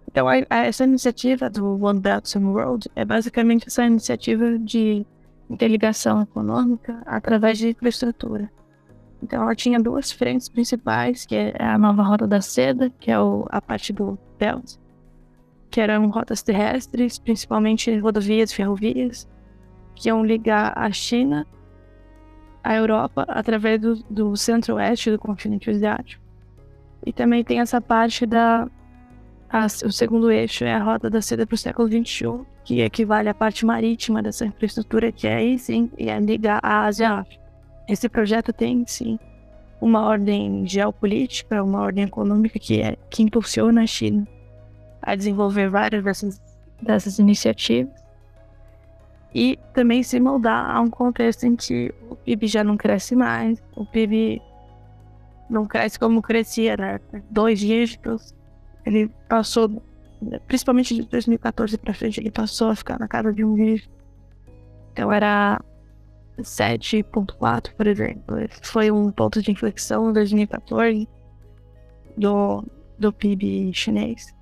Então, 0.07 0.29
a, 0.29 0.33
a, 0.49 0.65
essa 0.65 0.83
iniciativa 0.83 1.49
do 1.49 1.83
One 1.83 1.99
Belt 1.99 2.35
One 2.35 2.53
Road 2.53 2.89
é 2.95 3.03
basicamente 3.03 3.67
essa 3.67 3.83
iniciativa 3.85 4.57
de 4.59 5.05
interligação 5.49 6.21
econômica 6.21 7.01
através 7.05 7.57
de 7.57 7.69
infraestrutura. 7.69 8.51
Então, 9.21 9.41
ela 9.43 9.55
tinha 9.55 9.79
duas 9.79 10.11
frentes 10.11 10.49
principais, 10.49 11.25
que 11.25 11.35
é 11.35 11.55
a 11.59 11.77
nova 11.77 12.03
Rota 12.03 12.27
da 12.27 12.41
Seda, 12.41 12.91
que 12.99 13.09
é 13.09 13.19
o, 13.19 13.45
a 13.49 13.61
parte 13.61 13.91
do 13.91 14.17
Belt, 14.37 14.75
que 15.69 15.81
eram 15.81 16.09
rotas 16.09 16.43
terrestres, 16.43 17.17
principalmente 17.17 17.97
rodovias 17.97 18.51
ferrovias, 18.51 19.27
que 19.95 20.09
iam 20.09 20.23
ligar 20.23 20.73
a 20.77 20.91
China 20.91 21.47
à 22.63 22.75
Europa 22.75 23.25
através 23.27 23.79
do, 23.79 23.95
do 24.09 24.35
centro-oeste 24.35 25.11
do 25.11 25.19
continente 25.19 25.69
asiático. 25.69 26.23
E 27.05 27.13
também 27.13 27.43
tem 27.43 27.59
essa 27.59 27.79
parte 27.79 28.25
da 28.25 28.67
a, 29.55 29.67
o 29.85 29.91
segundo 29.91 30.29
eixo 30.29 30.65
é 30.65 30.73
a 30.73 30.83
Rota 30.83 31.09
da 31.09 31.21
Seda 31.21 31.47
para 31.47 31.55
o 31.55 31.57
século 31.57 31.87
XXI, 31.87 32.41
que 32.65 32.81
equivale 32.81 33.29
à 33.29 33.33
parte 33.33 33.65
marítima 33.65 34.21
dessa 34.21 34.45
infraestrutura, 34.45 35.13
que 35.13 35.27
é 35.27 35.35
aí 35.35 35.57
sim, 35.57 35.89
é 35.97 36.19
ligar 36.19 36.59
a 36.61 36.85
Ásia 36.85 37.09
à 37.09 37.19
África. 37.19 37.41
Esse 37.87 38.09
projeto 38.09 38.51
tem 38.51 38.83
sim 38.85 39.17
uma 39.79 40.01
ordem 40.01 40.67
geopolítica, 40.67 41.63
uma 41.63 41.79
ordem 41.79 42.03
econômica 42.03 42.59
que, 42.59 42.81
é, 42.81 42.97
que 43.09 43.23
impulsiona 43.23 43.83
a 43.83 43.87
China 43.87 44.27
a 45.01 45.15
desenvolver 45.15 45.69
várias 45.69 46.03
dessas, 46.03 46.41
dessas 46.81 47.17
iniciativas 47.17 47.93
e 49.33 49.57
também 49.73 50.03
se 50.03 50.19
moldar 50.19 50.69
a 50.69 50.81
um 50.81 50.89
contexto 50.89 51.45
em 51.45 51.55
que 51.55 51.93
o 52.09 52.15
PIB 52.15 52.47
já 52.47 52.63
não 52.63 52.75
cresce 52.75 53.15
mais, 53.15 53.63
o 53.73 53.85
PIB 53.85 54.41
não 55.49 55.65
cresce 55.65 55.97
como 55.97 56.21
crescia, 56.21 56.75
né? 56.75 56.99
Dois 57.29 57.59
dígitos, 57.59 58.34
ele 58.85 59.11
passou, 59.27 59.81
principalmente 60.47 60.95
de 60.95 61.03
2014 61.03 61.77
para 61.77 61.93
frente, 61.93 62.19
ele 62.19 62.31
passou 62.31 62.69
a 62.69 62.75
ficar 62.75 62.99
na 62.99 63.07
casa 63.07 63.33
de 63.33 63.43
um 63.43 63.55
dígito. 63.55 63.89
Então 64.91 65.11
era 65.11 65.61
7.4, 66.39 67.73
por 67.73 67.87
exemplo. 67.87 68.35
Foi 68.61 68.91
um 68.91 69.11
ponto 69.11 69.41
de 69.41 69.51
inflexão 69.51 70.09
em 70.09 70.13
2014 70.13 71.07
do, 72.17 72.63
do 72.97 73.11
PIB 73.11 73.73
chinês. 73.73 74.33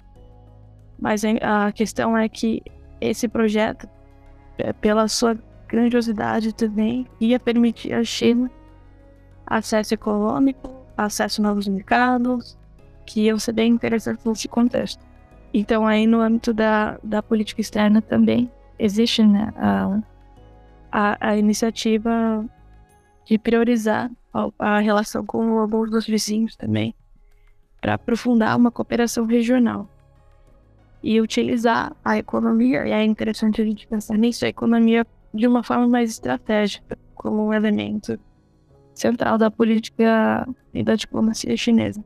Mas 1.00 1.24
a 1.42 1.72
questão 1.72 2.18
é 2.18 2.30
que 2.30 2.62
esse 3.02 3.28
projeto, 3.28 3.90
é, 4.58 4.72
pela 4.74 5.08
sua 5.08 5.38
grandiosidade 5.68 6.54
também, 6.54 7.08
ia 7.20 7.40
permitir 7.40 7.94
à 7.94 8.04
China 8.04 8.50
acesso 9.46 9.94
econômico, 9.94 10.70
acesso 10.96 11.42
a 11.42 11.44
novos 11.44 11.68
mercados, 11.68 12.58
que 13.06 13.22
iam 13.22 13.38
ser 13.38 13.54
bem 13.54 13.72
interessantes 13.72 14.26
nesse 14.26 14.48
contexto. 14.48 15.04
Então, 15.54 15.86
aí 15.86 16.08
no 16.08 16.20
âmbito 16.20 16.54
da, 16.54 16.98
da 17.04 17.22
política 17.22 17.62
externa 17.62 18.02
também 18.02 18.52
existe 18.80 19.24
né, 19.24 19.54
a, 19.56 20.00
a, 20.92 21.30
a 21.30 21.38
iniciativa 21.38 22.44
de 23.26 23.38
priorizar 23.38 24.12
a, 24.34 24.50
a, 24.58 24.80
relação 24.80 25.26
com 25.26 25.60
alguns 25.60 25.92
dos 25.92 26.08
vizinhos 26.08 26.56
também, 26.56 26.96
para 27.80 27.94
aprofundar 27.94 28.58
uma 28.58 28.72
cooperação 28.72 29.26
regional. 29.26 29.88
E 31.02 31.20
utilizar 31.20 31.96
a 32.04 32.18
economia, 32.18 32.88
e 32.88 32.92
é 32.92 33.04
interessante 33.04 33.62
a 33.62 33.66
gente 33.66 33.86
pensar 33.86 34.18
nisso, 34.18 34.46
a 34.46 34.48
economia 34.48 35.06
de 35.34 35.46
uma 35.46 35.62
forma 35.62 35.88
mais 35.88 36.10
estratégica, 36.12 36.98
como 37.14 37.48
um 37.48 37.54
elemento 37.54 38.18
central 38.94 39.38
da 39.38 39.52
política 39.52 40.48
e 40.74 40.84
da 40.84 40.96
diplomacia 40.96 41.56
chinesa. 41.58 42.04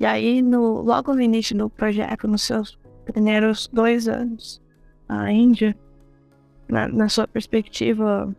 E 0.00 0.06
aí, 0.06 0.40
no, 0.40 0.80
logo 0.80 1.14
no 1.14 1.20
início 1.20 1.54
do 1.54 1.68
projeto, 1.68 2.26
nos 2.26 2.42
seus 2.42 2.78
primeiros 3.04 3.68
dois 3.70 4.08
anos, 4.08 4.60
a 5.06 5.30
Índia, 5.30 5.76
na, 6.66 6.88
na 6.88 7.06
sua 7.10 7.28
perspectiva, 7.28 8.34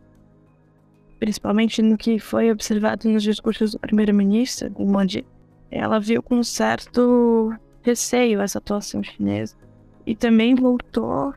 principalmente 1.20 1.80
no 1.80 1.96
que 1.96 2.18
foi 2.18 2.50
observado 2.50 3.08
nos 3.08 3.22
discursos 3.22 3.72
do 3.72 3.78
primeiro-ministro, 3.78 4.72
Modi, 4.76 5.24
ela 5.70 6.00
viu 6.00 6.20
com 6.20 6.42
certo 6.42 7.54
receio 7.82 8.40
essa 8.40 8.58
atuação 8.58 9.00
chinesa. 9.00 9.56
E 10.04 10.16
também 10.16 10.56
voltou 10.56 11.32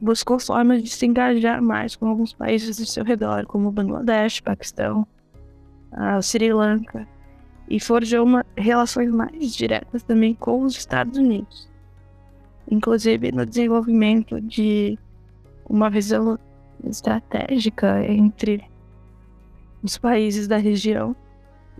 buscou 0.00 0.40
formas 0.40 0.82
de 0.82 0.88
se 0.88 1.06
engajar 1.06 1.62
mais 1.62 1.94
com 1.94 2.08
alguns 2.08 2.32
países 2.32 2.80
ao 2.80 2.86
seu 2.86 3.04
redor, 3.04 3.46
como 3.46 3.70
Bangladesh, 3.70 4.40
Paquistão, 4.40 5.06
Sri 6.22 6.52
Lanka 6.52 7.06
e 7.68 7.80
forjou 7.80 8.24
uma, 8.24 8.44
relações 8.56 9.10
mais 9.10 9.54
diretas 9.54 10.02
também 10.02 10.34
com 10.34 10.62
os 10.62 10.76
Estados 10.76 11.18
Unidos, 11.18 11.68
inclusive 12.70 13.32
no 13.32 13.44
desenvolvimento 13.44 14.40
de 14.40 14.98
uma 15.68 15.90
visão 15.90 16.38
estratégica 16.84 18.04
entre 18.06 18.64
os 19.82 19.98
países 19.98 20.46
da 20.46 20.56
região, 20.56 21.14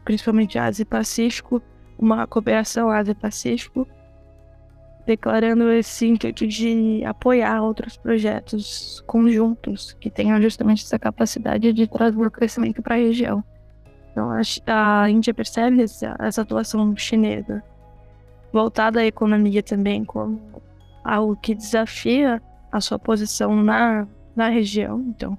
principalmente 0.05 0.59
Ásia 0.59 0.83
e 0.83 0.87
Pacífico, 0.87 1.63
uma 1.99 2.27
cooperação 2.27 2.91
Ásia-Pacífico, 2.91 3.87
declarando 5.07 5.71
esse 5.71 6.07
intuito 6.07 6.47
de 6.47 7.03
apoiar 7.05 7.63
outros 7.63 7.97
projetos 7.97 9.03
conjuntos 9.07 9.97
que 10.01 10.11
tenham 10.11 10.41
justamente 10.43 10.85
essa 10.85 10.99
capacidade 10.99 11.73
de 11.73 11.87
trazer 11.87 12.19
o 12.19 12.31
crescimento 12.31 12.83
para 12.83 12.97
a 12.97 12.99
região. 12.99 13.43
Então 14.17 14.31
a, 14.31 15.03
a 15.03 15.11
Índia 15.11 15.35
percebe 15.35 15.83
essa, 15.83 16.17
essa 16.19 16.41
atuação 16.41 16.97
chinesa 16.97 17.63
voltada 18.51 19.01
à 19.01 19.05
economia 19.05 19.63
também 19.63 20.07
como 20.07 20.41
algo 21.05 21.37
que 21.37 21.55
desafia 21.55 22.41
a 22.73 22.81
sua 22.81 22.99
posição 22.99 23.63
na, 23.63 24.09
na 24.35 24.49
região. 24.49 25.05
Então, 25.09 25.37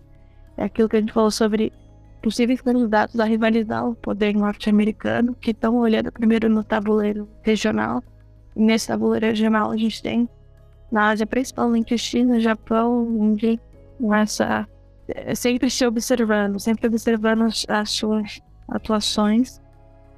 é 0.56 0.66
aquilo 0.66 0.88
que 0.88 0.96
a 0.96 1.00
gente 1.00 1.12
falou 1.12 1.32
sobre 1.32 1.74
possíveis 2.22 2.62
candidatos 2.62 3.20
a 3.20 3.26
rivalizar 3.26 3.84
o 3.90 3.96
poder 3.96 4.36
norte-americano, 4.36 5.34
que 5.34 5.50
estão 5.50 5.76
olhando 5.78 6.12
primeiro 6.12 6.48
no 6.48 6.63
tabuleiro 6.63 7.28
regional. 7.42 8.04
E 8.56 8.62
nesse 8.62 8.90
tabuleiro 8.90 9.26
regional 9.26 9.72
a 9.72 9.78
gente 9.78 10.04
tem 10.04 10.30
na 10.92 11.10
Ásia, 11.10 11.26
principalmente 11.26 11.98
China, 11.98 12.40
Japão, 12.40 13.08
Índia, 13.20 13.60
essa 14.13 14.68
é, 15.08 15.34
sempre 15.34 15.68
se 15.68 15.84
observando, 15.84 16.60
sempre 16.60 16.86
observando 16.86 17.42
as, 17.42 17.66
as 17.68 17.90
suas 17.90 18.40
atuações 18.67 19.62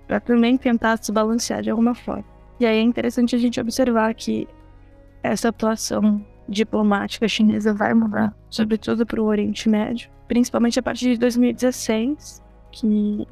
para 0.07 0.19
também 0.19 0.57
tentar 0.57 0.97
se 0.97 1.11
balancear 1.11 1.61
de 1.61 1.69
alguma 1.69 1.93
forma. 1.93 2.25
E 2.59 2.65
aí 2.65 2.77
é 2.77 2.81
interessante 2.81 3.35
a 3.35 3.39
gente 3.39 3.59
observar 3.59 4.13
que 4.13 4.47
essa 5.23 5.49
atuação 5.49 6.25
diplomática 6.47 7.27
chinesa 7.27 7.73
vai 7.73 7.93
mudar, 7.93 8.35
sobretudo 8.49 9.05
para 9.05 9.21
o 9.21 9.25
Oriente 9.25 9.69
Médio, 9.69 10.09
principalmente 10.27 10.79
a 10.79 10.83
partir 10.83 11.13
de 11.13 11.19
2016, 11.19 12.43
que 12.71 13.27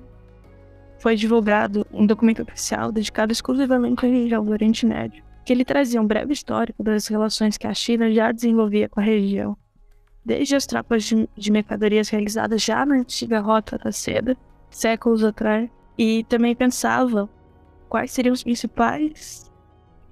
foi 0.99 1.15
divulgado 1.15 1.85
um 1.91 2.05
documento 2.05 2.41
oficial 2.41 2.91
dedicado 2.91 3.31
exclusivamente 3.31 4.05
à 4.05 4.09
região 4.09 4.45
do 4.45 4.51
Oriente 4.51 4.85
Médio, 4.85 5.23
que 5.45 5.53
ele 5.53 5.65
trazia 5.65 6.01
um 6.01 6.07
breve 6.07 6.33
histórico 6.33 6.83
das 6.83 7.07
relações 7.07 7.57
que 7.57 7.67
a 7.67 7.73
China 7.73 8.11
já 8.11 8.31
desenvolvia 8.31 8.87
com 8.89 8.99
a 8.99 9.03
região, 9.03 9.57
desde 10.23 10.55
as 10.55 10.65
tropas 10.65 11.03
de, 11.03 11.27
de 11.35 11.51
mercadorias 11.51 12.09
realizadas 12.09 12.61
já 12.61 12.85
na 12.85 12.95
antiga 12.95 13.39
Rota 13.39 13.77
da 13.77 13.91
Seda, 13.91 14.37
séculos 14.77 15.23
atrás, 15.23 15.69
e 15.97 16.23
também 16.25 16.55
pensava 16.55 17.29
quais 17.89 18.11
seriam 18.11 18.33
os 18.33 18.43
principais 18.43 19.51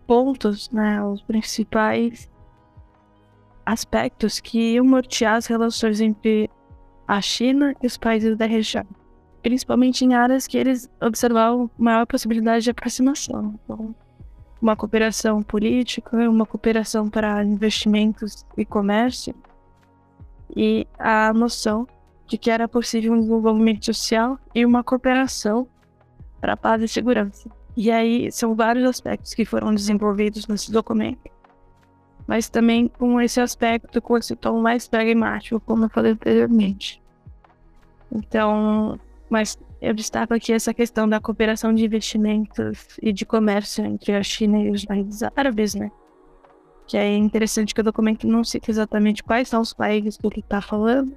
pontos, 0.08 0.70
né, 0.70 1.04
os 1.04 1.22
principais 1.22 2.30
aspectos 3.66 4.40
que 4.40 4.74
iam 4.74 4.86
nortear 4.86 5.36
as 5.36 5.48
relações 5.48 6.00
entre 6.02 6.50
a 7.08 7.22
China 7.22 7.76
e 7.82 7.88
os 7.88 7.98
países 7.98 8.38
da 8.38 8.46
região, 8.46 8.86
principalmente 9.42 10.04
em 10.06 10.14
áreas 10.14 10.48
que 10.48 10.58
eles 10.58 10.90
observavam 11.02 11.70
maior 11.78 12.06
possibilidade 12.06 12.64
de 12.64 12.72
aproximação. 12.72 13.60
Então, 13.64 13.96
uma 14.62 14.76
cooperação 14.76 15.44
política, 15.44 16.30
uma 16.30 16.46
cooperação 16.46 17.10
para 17.10 17.44
investimentos 17.44 18.46
e 18.58 18.66
comércio, 18.66 19.36
e 20.56 20.88
a 20.98 21.34
noção 21.34 21.88
de 22.28 22.38
que 22.38 22.50
era 22.50 22.68
possível 22.68 23.14
um 23.14 23.20
desenvolvimento 23.20 23.86
social 23.86 24.40
e 24.54 24.66
uma 24.66 24.84
cooperação 24.84 25.68
para 26.42 26.58
paz 26.58 26.82
e 26.82 26.88
segurança. 26.88 27.50
E 27.78 27.92
aí 27.92 28.32
são 28.32 28.56
vários 28.56 28.86
aspectos 28.86 29.34
que 29.34 29.46
foram 29.46 29.74
desenvolvidos 29.74 30.48
nesse 30.48 30.72
documento, 30.72 31.30
mas 32.28 32.50
também 32.50 32.88
com 32.88 33.20
esse 33.20 33.40
aspecto, 33.40 34.02
com 34.02 34.18
esse 34.18 34.36
tom 34.36 34.62
mais 34.62 34.88
pragmático, 34.88 35.60
como 35.60 35.86
eu 35.86 35.90
falei 35.90 36.14
anteriormente. 36.14 37.02
Então, 38.12 39.00
Mas 39.30 39.58
eu 39.82 39.94
destaco 39.94 40.34
aqui 40.34 40.54
essa 40.54 40.74
questão 40.74 41.08
da 41.08 41.20
cooperação 41.20 41.74
de 41.74 41.86
investimentos 41.86 42.98
e 43.02 43.12
de 43.12 43.26
comércio 43.26 43.86
entre 43.86 44.14
a 44.14 44.24
China 44.24 44.60
e 44.60 44.72
os 44.72 44.86
países 44.86 45.24
árabes, 45.24 45.76
né? 45.76 45.92
Que 46.88 46.98
é 46.98 47.16
interessante 47.16 47.74
que 47.74 47.82
o 47.82 47.84
documento 47.84 48.28
não 48.28 48.44
cita 48.44 48.70
exatamente 48.70 49.24
quais 49.24 49.50
são 49.50 49.62
os 49.62 49.74
países 49.74 50.18
que 50.18 50.28
ele 50.28 50.40
está 50.40 50.62
falando, 50.62 51.16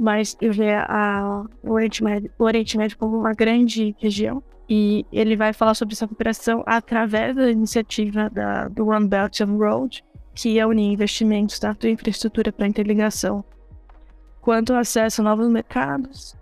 mas 0.00 0.36
vê 0.40 0.74
a, 0.74 1.44
o, 1.62 1.72
Oriente 1.72 2.02
Médio, 2.02 2.30
o 2.38 2.44
Oriente 2.44 2.78
Médio 2.78 2.96
como 2.96 3.18
uma 3.18 3.34
grande 3.34 3.94
região. 3.98 4.42
E 4.68 5.04
ele 5.12 5.36
vai 5.36 5.52
falar 5.52 5.74
sobre 5.74 5.94
essa 5.94 6.06
cooperação 6.06 6.62
através 6.64 7.36
da 7.36 7.50
iniciativa 7.50 8.30
da, 8.30 8.68
do 8.68 8.88
One 8.88 9.06
Belt 9.06 9.40
and 9.40 9.56
Road, 9.56 10.04
que 10.34 10.58
é 10.58 10.66
unir 10.66 10.92
investimentos 10.92 11.58
tanto 11.58 11.86
em 11.86 11.92
infraestrutura 11.92 12.50
para 12.50 12.66
interligação 12.66 13.44
quanto 14.40 14.72
acesso 14.72 15.20
a 15.20 15.24
novos 15.24 15.48
mercados 15.48 16.34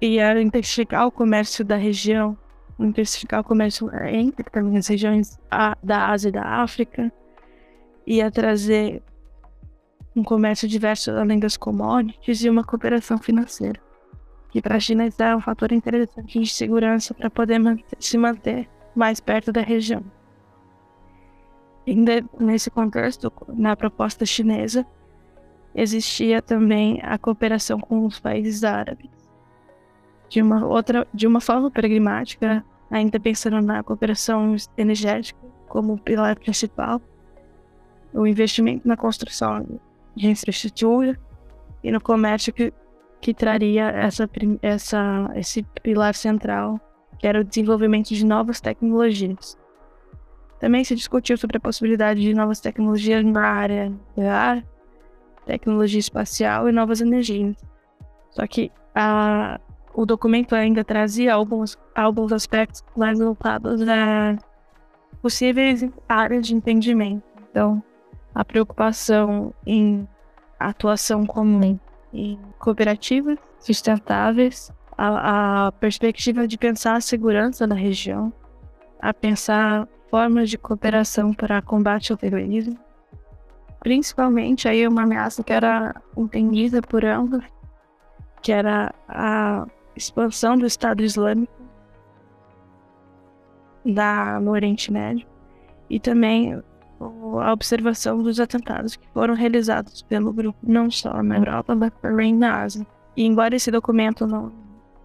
e 0.00 0.18
a 0.18 0.40
intensificar 0.40 1.06
o 1.06 1.12
comércio 1.12 1.64
da 1.64 1.76
região, 1.76 2.36
intensificar 2.78 3.40
o 3.40 3.44
comércio 3.44 3.90
entre 4.06 4.44
também 4.50 4.76
as 4.76 4.86
regiões 4.86 5.38
da 5.82 6.08
Ásia 6.08 6.30
e 6.30 6.32
da 6.32 6.42
África, 6.42 7.12
e 8.06 8.22
a 8.22 8.30
trazer 8.30 9.02
um 10.18 10.24
comércio 10.24 10.68
diverso 10.68 11.12
além 11.12 11.38
das 11.38 11.56
commodities 11.56 12.42
e 12.42 12.50
uma 12.50 12.64
cooperação 12.64 13.18
financeira. 13.18 13.80
Que 14.50 14.60
para 14.60 14.76
a 14.76 14.80
China 14.80 15.04
é 15.06 15.36
um 15.36 15.40
fator 15.40 15.72
interessante 15.72 16.40
de 16.40 16.50
segurança 16.50 17.14
para 17.14 17.30
poder 17.30 17.58
manter, 17.58 17.96
se 18.00 18.18
manter 18.18 18.68
mais 18.96 19.20
perto 19.20 19.52
da 19.52 19.60
região. 19.60 20.02
Ainda 21.86 22.24
nesse 22.38 22.70
contexto, 22.70 23.32
na 23.48 23.76
proposta 23.76 24.26
chinesa, 24.26 24.84
existia 25.74 26.42
também 26.42 27.00
a 27.02 27.16
cooperação 27.16 27.78
com 27.78 28.04
os 28.04 28.18
países 28.18 28.64
árabes. 28.64 29.10
De 30.28 30.42
uma 30.42 30.66
outra, 30.66 31.06
de 31.14 31.26
uma 31.26 31.40
forma 31.40 31.70
pragmática, 31.70 32.64
ainda 32.90 33.20
pensando 33.20 33.60
na 33.62 33.82
cooperação 33.82 34.56
energética 34.76 35.38
como 35.68 35.98
pilar 35.98 36.38
principal, 36.38 37.00
o 38.12 38.26
investimento 38.26 38.88
na 38.88 38.96
construção 38.96 39.80
de 40.18 40.28
infraestrutura 40.28 41.18
e 41.82 41.90
no 41.90 42.00
comércio 42.00 42.52
que, 42.52 42.72
que 43.20 43.32
traria 43.32 43.88
essa, 43.90 44.28
essa, 44.60 45.30
esse 45.36 45.62
pilar 45.82 46.14
central, 46.14 46.80
que 47.18 47.26
era 47.26 47.40
o 47.40 47.44
desenvolvimento 47.44 48.08
de 48.08 48.26
novas 48.26 48.60
tecnologias. 48.60 49.56
Também 50.60 50.82
se 50.82 50.94
discutiu 50.94 51.36
sobre 51.38 51.56
a 51.56 51.60
possibilidade 51.60 52.20
de 52.20 52.34
novas 52.34 52.60
tecnologias 52.60 53.24
na 53.24 53.46
área 53.46 53.90
nuclear, 53.90 54.64
tecnologia 55.46 56.00
espacial 56.00 56.68
e 56.68 56.72
novas 56.72 57.00
energias. 57.00 57.56
Só 58.30 58.46
que 58.46 58.70
a, 58.94 59.60
o 59.94 60.04
documento 60.04 60.54
ainda 60.54 60.82
trazia 60.84 61.32
alguns, 61.32 61.78
alguns 61.94 62.32
aspectos 62.32 62.84
mais 62.96 63.18
voltados 63.18 63.80
a 63.88 64.36
possíveis 65.22 65.88
áreas 66.08 66.46
de 66.46 66.54
entendimento. 66.54 67.22
Então, 67.50 67.82
a 68.34 68.44
preocupação 68.44 69.52
em 69.66 70.06
atuação 70.58 71.26
comum 71.26 71.78
em 72.12 72.38
cooperativas 72.58 73.38
sustentáveis, 73.60 74.72
a, 74.96 75.66
a 75.66 75.72
perspectiva 75.72 76.46
de 76.46 76.56
pensar 76.56 76.96
a 76.96 77.00
segurança 77.00 77.66
da 77.66 77.74
região, 77.74 78.32
a 79.00 79.12
pensar 79.12 79.86
formas 80.10 80.50
de 80.50 80.58
cooperação 80.58 81.32
para 81.32 81.62
combate 81.62 82.12
ao 82.12 82.18
terrorismo, 82.18 82.78
principalmente 83.80 84.68
aí 84.68 84.86
uma 84.86 85.02
ameaça 85.02 85.42
que 85.42 85.52
era 85.52 85.94
entendida 86.16 86.80
por 86.80 87.04
ambos, 87.04 87.44
que 88.42 88.52
era 88.52 88.94
a 89.08 89.66
expansão 89.94 90.56
do 90.56 90.66
Estado 90.66 91.02
Islâmico 91.02 91.52
da, 93.84 94.40
no 94.40 94.50
Oriente 94.52 94.92
Médio 94.92 95.26
e 95.88 95.98
também 95.98 96.62
a 97.00 97.52
observação 97.52 98.22
dos 98.22 98.40
atentados 98.40 98.96
que 98.96 99.06
foram 99.14 99.34
realizados 99.34 100.02
pelo 100.02 100.32
grupo 100.32 100.58
não 100.62 100.90
só 100.90 101.22
na 101.22 101.38
Europa, 101.38 101.74
mas 101.74 101.92
também 102.02 102.34
na 102.34 102.62
Ásia. 102.62 102.86
E 103.16 103.24
embora 103.24 103.54
esse 103.54 103.70
documento 103.70 104.26
não, 104.26 104.52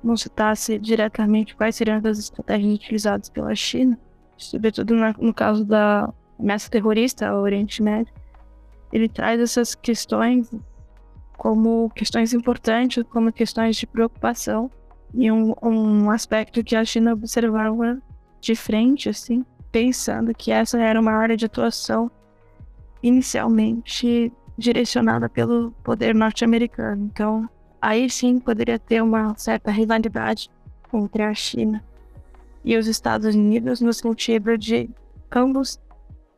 não 0.03 0.17
citasse 0.17 0.79
diretamente 0.79 1.55
quais 1.55 1.75
seriam 1.75 2.01
as 2.03 2.17
estratégias 2.17 2.75
utilizadas 2.75 3.29
pela 3.29 3.55
China, 3.55 3.97
sobretudo 4.37 4.95
na, 4.95 5.13
no 5.17 5.33
caso 5.33 5.63
da 5.63 6.11
ameaça 6.39 6.69
terrorista 6.69 7.27
ao 7.27 7.41
Oriente 7.41 7.81
Médio, 7.81 8.13
ele 8.91 9.07
traz 9.07 9.39
essas 9.39 9.75
questões 9.75 10.51
como 11.37 11.91
questões 11.95 12.33
importantes, 12.33 13.03
como 13.09 13.31
questões 13.31 13.75
de 13.75 13.87
preocupação 13.87 14.69
e 15.13 15.31
um, 15.31 15.53
um 15.61 16.09
aspecto 16.09 16.63
que 16.63 16.75
a 16.75 16.85
China 16.85 17.13
observava 17.13 18.01
de 18.39 18.55
frente, 18.55 19.09
assim, 19.09 19.45
pensando 19.73 20.35
que 20.35 20.51
essa 20.51 20.79
era 20.79 21.01
uma 21.01 21.13
área 21.13 21.35
de 21.35 21.47
atuação 21.47 22.09
inicialmente 23.01 24.31
direcionada 24.55 25.27
pelo 25.27 25.71
poder 25.83 26.13
norte-americano. 26.13 27.09
Então, 27.11 27.49
aí 27.81 28.07
sim 28.07 28.39
poderia 28.39 28.77
ter 28.77 29.01
uma 29.01 29.35
certa 29.35 29.71
rivalidade 29.71 30.49
entre 30.93 31.23
a 31.23 31.33
China 31.33 31.83
e 32.63 32.77
os 32.77 32.85
Estados 32.85 33.33
Unidos 33.33 33.81
no 33.81 33.91
sentido 33.91 34.55
de 34.59 34.87
ambos 35.31 35.81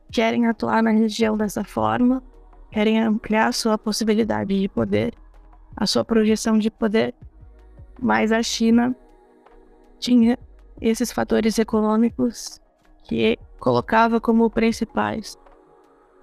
querem 0.10 0.48
atuar 0.48 0.82
na 0.82 0.92
região 0.92 1.36
dessa 1.36 1.62
forma, 1.62 2.24
querem 2.72 3.02
ampliar 3.02 3.50
a 3.50 3.52
sua 3.52 3.78
possibilidade 3.78 4.58
de 4.58 4.70
poder, 4.70 5.14
a 5.76 5.86
sua 5.86 6.06
projeção 6.06 6.58
de 6.58 6.72
poder, 6.72 7.14
mas 8.00 8.32
a 8.32 8.42
China 8.42 8.96
tinha 10.00 10.40
esses 10.80 11.12
fatores 11.12 11.60
econômicos 11.60 12.62
que 13.08 13.38
colocava 13.60 14.20
como 14.20 14.50
principais 14.50 15.38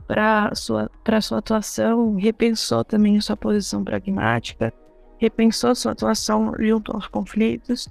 para 0.06 0.54
sua 0.54 0.90
para 1.02 1.20
sua 1.20 1.38
atuação, 1.38 2.16
repensou 2.16 2.84
também 2.84 3.20
sua 3.20 3.36
posição 3.36 3.82
pragmática, 3.82 4.72
repensou 5.18 5.74
sua 5.74 5.92
atuação 5.92 6.52
junto 6.58 6.92
aos 6.92 7.06
conflitos 7.06 7.88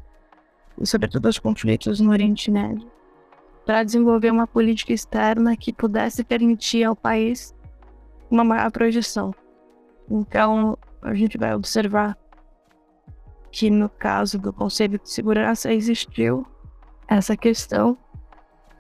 e 0.79 0.85
sobretudo 0.85 1.27
aos 1.27 1.39
conflitos 1.39 1.99
no 1.99 2.11
Oriente 2.11 2.51
Médio, 2.51 2.89
para 3.65 3.83
desenvolver 3.83 4.31
uma 4.31 4.47
política 4.47 4.93
externa 4.93 5.55
que 5.55 5.73
pudesse 5.73 6.23
permitir 6.23 6.83
ao 6.83 6.95
país 6.95 7.55
uma 8.29 8.43
maior 8.43 8.71
projeção. 8.71 9.33
Então, 10.09 10.77
a 11.01 11.13
gente 11.13 11.37
vai 11.37 11.53
observar 11.53 12.17
que 13.51 13.69
no 13.69 13.89
caso 13.89 14.39
do 14.39 14.53
Conselho 14.53 14.97
de 14.99 15.09
Segurança 15.09 15.73
existiu 15.73 16.45
essa 17.07 17.35
questão, 17.35 17.97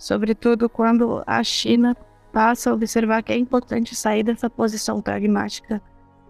sobretudo 0.01 0.67
quando 0.67 1.21
a 1.27 1.43
China 1.43 1.95
passa 2.33 2.71
a 2.71 2.73
observar 2.73 3.21
que 3.21 3.31
é 3.31 3.37
importante 3.37 3.95
sair 3.95 4.23
dessa 4.23 4.49
posição 4.49 4.99
pragmática 4.99 5.79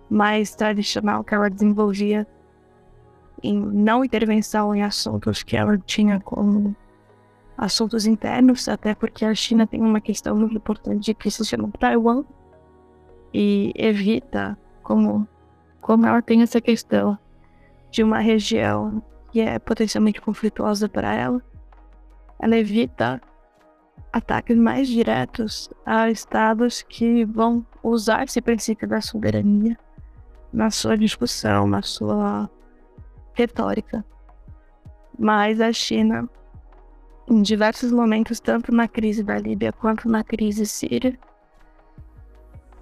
mais 0.09 0.53
tradicional 0.53 1.23
que 1.23 1.33
ela 1.33 1.49
desenvolvia 1.49 2.27
em 3.41 3.57
não 3.57 4.03
intervenção 4.03 4.75
em 4.75 4.83
assuntos 4.83 5.41
que 5.41 5.55
ela 5.55 5.77
tinha 5.77 6.19
como 6.19 6.75
assuntos 7.57 8.05
internos, 8.05 8.67
até 8.67 8.93
porque 8.93 9.23
a 9.23 9.33
China 9.33 9.65
tem 9.65 9.79
uma 9.79 10.01
questão 10.01 10.35
muito 10.35 10.57
importante 10.57 11.13
que 11.13 11.31
se 11.31 11.45
chama 11.45 11.71
Taiwan 11.79 12.25
e 13.33 13.71
evita 13.73 14.57
como 14.83 15.25
como 15.79 16.05
ela 16.05 16.21
tem 16.21 16.41
essa 16.41 16.59
questão 16.59 17.17
de 17.89 18.03
uma 18.03 18.19
região 18.19 19.01
que 19.31 19.39
é 19.39 19.57
potencialmente 19.57 20.19
conflituosa 20.19 20.89
para 20.89 21.15
ela, 21.15 21.41
ela 22.37 22.57
evita 22.57 23.21
ataques 24.11 24.57
mais 24.57 24.87
diretos 24.87 25.69
a 25.85 26.09
estados 26.09 26.81
que 26.81 27.25
vão 27.25 27.65
usar 27.81 28.23
esse 28.23 28.41
princípio 28.41 28.87
da 28.87 29.01
soberania 29.01 29.77
na 30.51 30.69
sua 30.69 30.97
discussão, 30.97 31.65
na 31.65 31.81
sua 31.81 32.49
retórica. 33.33 34.03
Mas 35.17 35.61
a 35.61 35.71
China, 35.71 36.29
em 37.27 37.41
diversos 37.41 37.91
momentos, 37.91 38.39
tanto 38.39 38.71
na 38.71 38.87
crise 38.87 39.23
da 39.23 39.37
Líbia 39.37 39.71
quanto 39.71 40.09
na 40.09 40.23
crise 40.23 40.65
síria, 40.65 41.17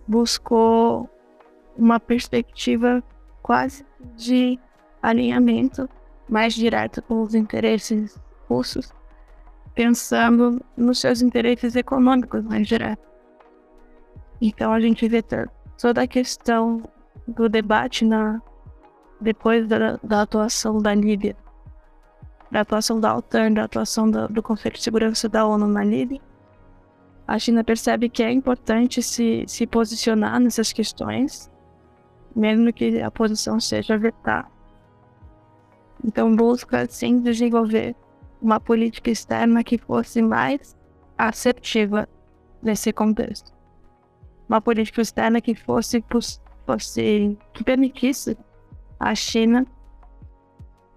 buscou 0.08 1.10
uma 1.78 2.00
perspectiva 2.00 3.04
quase 3.44 3.86
de 4.16 4.60
alinhamento 5.02 5.88
mais 6.28 6.54
direto 6.54 7.02
com 7.02 7.22
os 7.22 7.36
interesses 7.36 8.20
russos, 8.48 8.92
pensando 9.76 10.62
nos 10.76 11.00
seus 11.00 11.22
interesses 11.22 11.76
econômicos 11.76 12.44
mais 12.44 12.68
direto. 12.68 13.08
Então 14.42 14.72
a 14.74 14.80
gente 14.80 15.08
vê 15.08 15.24
toda 15.78 16.04
a 16.04 16.08
questão 16.08 16.84
do 17.28 17.50
debate 17.50 18.06
na 18.06 18.42
depois 19.22 19.68
da, 19.68 20.00
da 20.02 20.22
atuação 20.22 20.78
da 20.78 20.94
Líbia, 20.94 21.36
da 22.50 22.62
atuação 22.62 23.00
da 23.00 23.16
OTAN, 23.18 23.52
da 23.52 23.66
atuação 23.66 24.10
do, 24.10 24.28
do 24.30 24.42
Conselho 24.42 24.76
de 24.76 24.82
Segurança 24.82 25.28
da 25.28 25.46
ONU 25.46 25.68
na 25.68 25.84
Líbia, 25.84 26.22
a 27.28 27.38
China 27.38 27.64
percebe 27.64 28.10
que 28.10 28.24
é 28.24 28.32
importante 28.32 29.04
se, 29.04 29.44
se 29.48 29.68
posicionar 29.68 30.40
nessas 30.40 30.74
questões, 30.74 31.52
mesmo 32.36 32.74
que 32.74 33.00
a 33.02 33.12
posição 33.12 33.60
seja 33.60 33.98
vetar. 33.98 34.50
Então, 36.04 36.36
busca, 36.36 36.88
sim, 36.88 37.20
desenvolver 37.20 37.96
uma 38.42 38.60
política 38.60 39.10
externa 39.10 39.64
que 39.64 39.78
fosse 39.78 40.22
mais 40.22 40.76
assertiva 41.18 42.08
nesse 42.62 42.92
contexto. 42.94 43.54
Uma 44.48 44.62
política 44.62 45.02
externa 45.02 45.42
que 45.42 45.54
fosse, 45.54 46.04
fosse 46.66 47.38
que 47.54 47.64
permitisse 47.64 48.38
à 49.00 49.14
China 49.14 49.66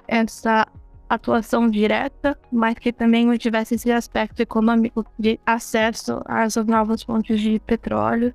essa 0.06 0.66
atuação 1.08 1.68
direta, 1.68 2.38
mas 2.50 2.74
que 2.74 2.92
também 2.92 3.26
não 3.26 3.36
tivesse 3.36 3.74
esse 3.74 3.92
aspecto 3.92 4.40
econômico 4.40 5.04
de 5.18 5.38
acesso 5.44 6.22
às 6.24 6.56
novas 6.56 7.02
fontes 7.02 7.38
de 7.40 7.60
petróleo, 7.60 8.34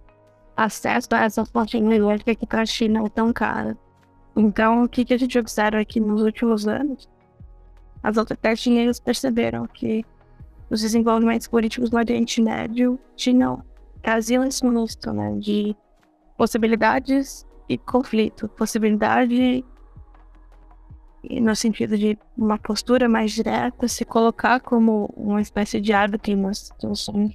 acesso 0.56 1.08
a 1.12 1.24
essa 1.24 1.46
fonte 1.46 1.78
energética 1.78 2.36
que 2.36 2.46
para 2.46 2.62
a 2.62 2.65
China 2.65 3.04
é 3.06 3.10
tão 3.10 3.34
cara. 3.34 3.78
Então, 4.36 4.84
o 4.84 4.89
que, 4.89 5.04
que 5.04 5.13
a 5.13 5.17
gente 5.17 5.38
observa 5.39 5.80
aqui 5.80 6.00
nos 6.00 6.22
últimos 6.22 6.67
anos? 6.67 7.10
As 8.08 8.17
autoridades 8.17 8.62
chinesas 8.62 9.02
perceberam 9.02 9.67
que 9.67 10.06
os 10.70 10.80
desenvolvimentos 10.80 11.46
políticos 11.46 11.91
no 11.91 11.98
Oriente 11.98 12.41
Médio 12.41 12.98
tinham, 13.17 13.62
traziam 14.02 14.46
esse 14.46 14.65
misto 14.65 15.12
né, 15.12 15.36
de 15.38 15.76
possibilidades 16.38 17.46
e 17.67 17.78
conflito, 17.78 18.48
possibilidade 18.48 19.65
no 21.30 21.54
sentido 21.54 21.98
de 21.98 22.17
uma 22.38 22.58
postura 22.58 23.10
mais 23.10 23.34
direta, 23.34 23.89
se 23.89 24.06
colocar 24.06 24.62
como 24.62 25.13
uma 25.13 25.41
espécie 25.41 25.82
de 25.82 25.91
árbitro 25.91 26.34
uma 26.34 26.54
situação 26.54 27.30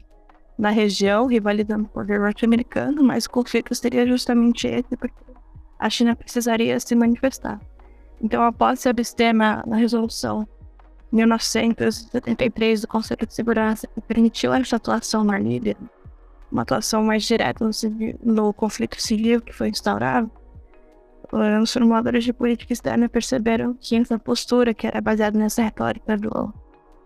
na 0.57 0.71
região, 0.71 1.27
rivalizando 1.27 1.85
com 1.85 1.91
o 1.91 2.03
poder 2.03 2.19
norte-americano, 2.19 3.05
mas 3.05 3.27
o 3.27 3.31
conflito 3.31 3.75
seria 3.75 4.07
justamente 4.07 4.67
esse, 4.67 4.97
porque 4.97 5.23
a 5.79 5.91
China 5.91 6.17
precisaria 6.17 6.81
se 6.81 6.95
manifestar. 6.95 7.61
Então, 8.23 8.43
após 8.43 8.81
se 8.81 8.89
abster 8.89 9.35
na, 9.35 9.63
na 9.67 9.77
resolução 9.77 10.49
1973 11.13 12.81
do 12.81 12.89
Conselho 12.89 13.27
de 13.27 13.35
Segurança, 13.35 13.87
que 13.87 14.01
permitiu 14.01 14.53
essa 14.55 14.77
atuação 14.77 15.23
na 15.23 15.39
Líbia, 15.39 15.77
uma 16.51 16.63
atuação 16.63 17.05
mais 17.05 17.25
direta 17.25 17.65
no, 17.65 17.71
no 18.23 18.53
conflito 18.53 19.01
civil 19.01 19.41
que 19.41 19.53
foi 19.53 19.69
instaurado, 19.69 20.31
os 21.63 21.73
formuladores 21.73 22.25
de 22.25 22.33
política 22.33 22.73
externa 22.73 23.09
perceberam 23.09 23.75
que 23.81 23.97
essa 23.97 24.19
postura, 24.19 24.75
que 24.75 24.87
era 24.87 25.01
baseada 25.01 25.39
nessa 25.39 25.63
retórica 25.63 26.17
do 26.17 26.53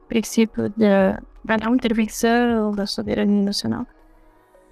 princípio 0.09 0.69
da, 0.71 1.23
não 1.62 1.75
intervenção, 1.75 2.73
da 2.73 2.87
soberania 2.87 3.45
nacional, 3.45 3.87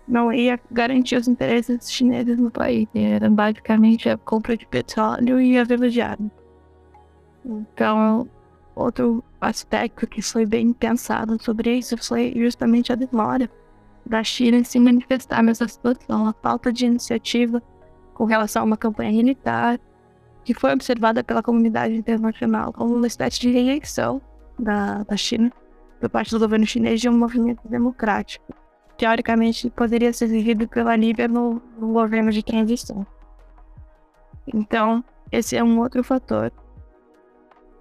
não 0.08 0.32
ia 0.32 0.60
garantir 0.70 1.16
os 1.16 1.28
interesses 1.28 1.90
chineses 1.90 2.36
no 2.36 2.50
país. 2.50 2.88
Era 2.94 3.30
basicamente 3.30 4.08
a 4.08 4.18
compra 4.18 4.56
de 4.56 4.66
petróleo 4.66 5.40
e 5.40 5.56
a 5.56 5.64
venda 5.64 5.88
de 5.88 6.00
armas. 6.00 6.32
Então, 7.44 8.28
outro 8.74 9.22
aspecto 9.40 10.06
que 10.06 10.20
foi 10.20 10.44
bem 10.44 10.72
pensado 10.72 11.40
sobre 11.42 11.76
isso 11.76 11.96
foi 11.96 12.32
justamente 12.36 12.92
a 12.92 12.96
demora 12.96 13.48
da 14.04 14.22
China 14.22 14.58
em 14.58 14.64
se 14.64 14.78
manifestar 14.78 15.42
nessa 15.42 15.66
situação, 15.66 16.26
a 16.26 16.34
falta 16.42 16.72
de 16.72 16.86
iniciativa 16.86 17.62
com 18.12 18.24
relação 18.24 18.62
a 18.62 18.64
uma 18.64 18.76
campanha 18.76 19.12
militar, 19.12 19.80
que 20.44 20.54
foi 20.54 20.72
observada 20.72 21.24
pela 21.24 21.42
comunidade 21.42 21.94
internacional 21.94 22.72
como 22.72 22.94
uma 22.94 23.06
espécie 23.06 23.40
de 23.40 23.50
reeleição 23.50 24.20
da, 24.58 25.02
da 25.04 25.16
China, 25.16 25.50
por 26.00 26.10
parte 26.10 26.30
do 26.30 26.38
governo 26.38 26.66
chinês, 26.66 27.00
de 27.00 27.08
um 27.08 27.16
movimento 27.16 27.66
democrático. 27.66 28.54
Teoricamente, 28.98 29.70
poderia 29.70 30.12
ser 30.12 30.28
vivido 30.28 30.68
pela 30.68 30.94
Líbia 30.94 31.26
no, 31.26 31.60
no 31.78 31.92
governo 31.92 32.30
de 32.30 32.42
transição. 32.42 33.06
Então, 34.46 35.02
esse 35.32 35.56
é 35.56 35.64
um 35.64 35.80
outro 35.80 36.04
fator 36.04 36.52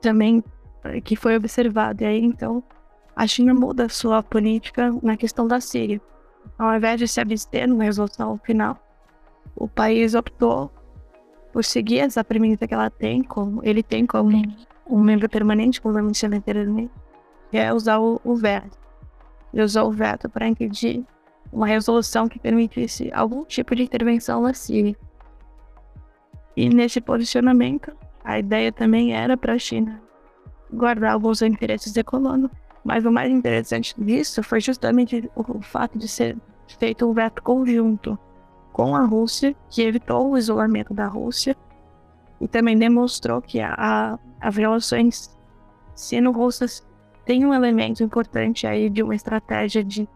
também 0.01 0.43
que 1.03 1.15
foi 1.15 1.35
observado. 1.35 2.03
E 2.03 2.05
aí, 2.05 2.23
então, 2.23 2.63
a 3.15 3.27
China 3.27 3.53
muda 3.53 3.89
sua 3.89 4.21
política 4.23 4.91
na 5.01 5.15
questão 5.15 5.47
da 5.47 5.59
Síria. 5.59 6.01
Ao 6.57 6.75
invés 6.75 6.99
de 6.99 7.07
se 7.07 7.21
abster 7.21 7.67
numa 7.67 7.83
resolução 7.83 8.39
final, 8.43 8.77
o 9.55 9.67
país 9.67 10.13
optou 10.13 10.71
por 11.51 11.63
seguir 11.63 11.99
essa 11.99 12.23
premissa 12.23 12.67
que 12.67 12.73
ela 12.73 12.89
tem, 12.89 13.23
como 13.23 13.61
ele 13.63 13.83
tem 13.83 14.05
como 14.05 14.41
um 14.87 14.99
membro 14.99 15.29
permanente, 15.29 15.79
como 15.79 15.97
eu 15.97 16.03
mencionei 16.03 16.39
anteriormente, 16.39 16.91
que 17.51 17.57
é 17.57 17.71
usar 17.71 17.99
o, 17.99 18.19
o 18.23 18.35
veto. 18.35 18.77
Ele 19.53 19.63
usou 19.63 19.87
o 19.87 19.91
veto 19.91 20.27
para 20.27 20.47
impedir 20.47 21.05
uma 21.51 21.67
resolução 21.67 22.27
que 22.27 22.39
permitisse 22.39 23.11
algum 23.13 23.45
tipo 23.45 23.75
de 23.75 23.83
intervenção 23.83 24.41
na 24.41 24.53
Síria. 24.53 24.95
E 26.57 26.67
nesse 26.69 26.99
posicionamento, 26.99 27.95
a 28.23 28.39
ideia 28.39 28.71
também 28.71 29.13
era 29.13 29.37
para 29.37 29.53
a 29.53 29.59
China 29.59 30.01
guardar 30.73 31.13
alguns 31.13 31.41
interesses 31.41 31.95
econômicos, 31.95 32.57
mas 32.83 33.05
o 33.05 33.11
mais 33.11 33.31
interessante 33.31 33.93
disso 33.97 34.43
foi 34.43 34.59
justamente 34.59 35.29
o 35.35 35.61
fato 35.61 35.97
de 35.97 36.07
ser 36.07 36.37
feito 36.79 37.09
um 37.09 37.13
veto 37.13 37.41
conjunto 37.41 38.17
com 38.71 38.95
a 38.95 39.05
Rússia, 39.05 39.55
que 39.69 39.83
evitou 39.83 40.31
o 40.31 40.37
isolamento 40.37 40.93
da 40.93 41.07
Rússia 41.07 41.55
e 42.41 42.47
também 42.47 42.77
demonstrou 42.77 43.41
que 43.41 43.59
as 43.61 44.55
relações 44.57 45.37
sino-russas 45.95 46.85
têm 47.25 47.45
um 47.45 47.53
elemento 47.53 48.03
importante 48.03 48.67
aí 48.67 48.89
de 48.89 49.01
uma 49.01 49.15
estratégia 49.15 49.83
de 49.83 50.09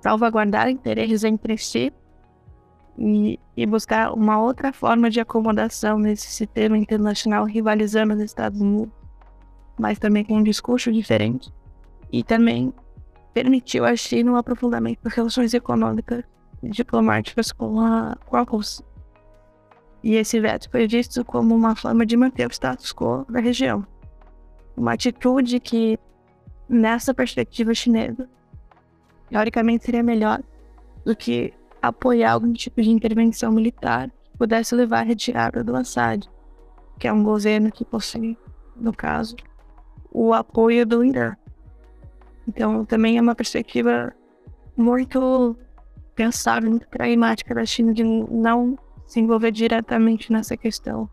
salvaguardar 0.00 0.68
interesses 0.70 1.24
entre 1.24 1.58
si 1.58 1.92
e, 2.98 3.38
e, 3.56 3.66
buscar 3.66 4.12
uma 4.12 4.40
outra 4.40 4.72
forma 4.72 5.10
de 5.10 5.20
acomodação 5.20 5.98
nesse 5.98 6.26
sistema 6.28 6.76
internacional 6.76 7.44
rivalizando 7.44 8.14
os 8.14 8.20
Estados 8.20 8.60
Unidos, 8.60 8.92
mas 9.78 9.98
também 9.98 10.24
com 10.24 10.34
um 10.34 10.42
discurso 10.42 10.92
diferente. 10.92 11.52
E 12.10 12.22
também 12.22 12.72
permitiu 13.32 13.84
à 13.84 13.96
China 13.96 14.32
um 14.32 14.36
aprofundamento 14.36 15.00
das 15.02 15.14
relações 15.14 15.54
econômicas 15.54 16.24
diplomáticas 16.62 17.50
com 17.50 17.80
a, 17.80 18.16
com 18.26 18.36
a 18.36 18.42
Rússia. 18.42 18.84
E 20.02 20.14
esse 20.14 20.40
veto 20.40 20.70
foi 20.70 20.86
visto 20.86 21.24
como 21.24 21.54
uma 21.54 21.76
forma 21.76 22.04
de 22.04 22.16
manter 22.16 22.46
o 22.46 22.52
status 22.52 22.92
quo 22.92 23.24
da 23.28 23.40
região. 23.40 23.86
Uma 24.76 24.94
atitude 24.94 25.60
que, 25.60 25.98
nessa 26.68 27.14
perspectiva 27.14 27.74
chinesa, 27.74 28.28
teoricamente 29.28 29.84
seria 29.84 30.02
melhor 30.02 30.42
do 31.04 31.14
que 31.16 31.52
apoiar 31.80 32.32
algum 32.32 32.52
tipo 32.52 32.80
de 32.82 32.90
intervenção 32.90 33.52
militar 33.52 34.10
que 34.24 34.38
pudesse 34.38 34.74
levar 34.74 35.00
à 35.00 35.02
retirada 35.02 35.62
do 35.62 35.76
Assad, 35.76 36.28
que 36.98 37.06
é 37.06 37.12
um 37.12 37.22
governo 37.22 37.70
que 37.70 37.84
possui, 37.84 38.36
no 38.76 38.92
caso, 38.92 39.36
o 40.12 40.32
apoio 40.32 40.84
do 40.86 41.04
Irã. 41.04 41.34
Então, 42.46 42.84
também 42.84 43.18
é 43.18 43.20
uma 43.20 43.34
perspectiva 43.34 44.12
muito 44.76 45.56
pensar 46.14 46.62
muito 46.62 46.86
pragmática 46.88 47.54
da 47.54 47.64
China 47.64 47.92
de 47.92 48.04
não 48.04 48.78
se 49.06 49.20
envolver 49.20 49.50
diretamente 49.50 50.32
nessa 50.32 50.56
questão, 50.56 51.08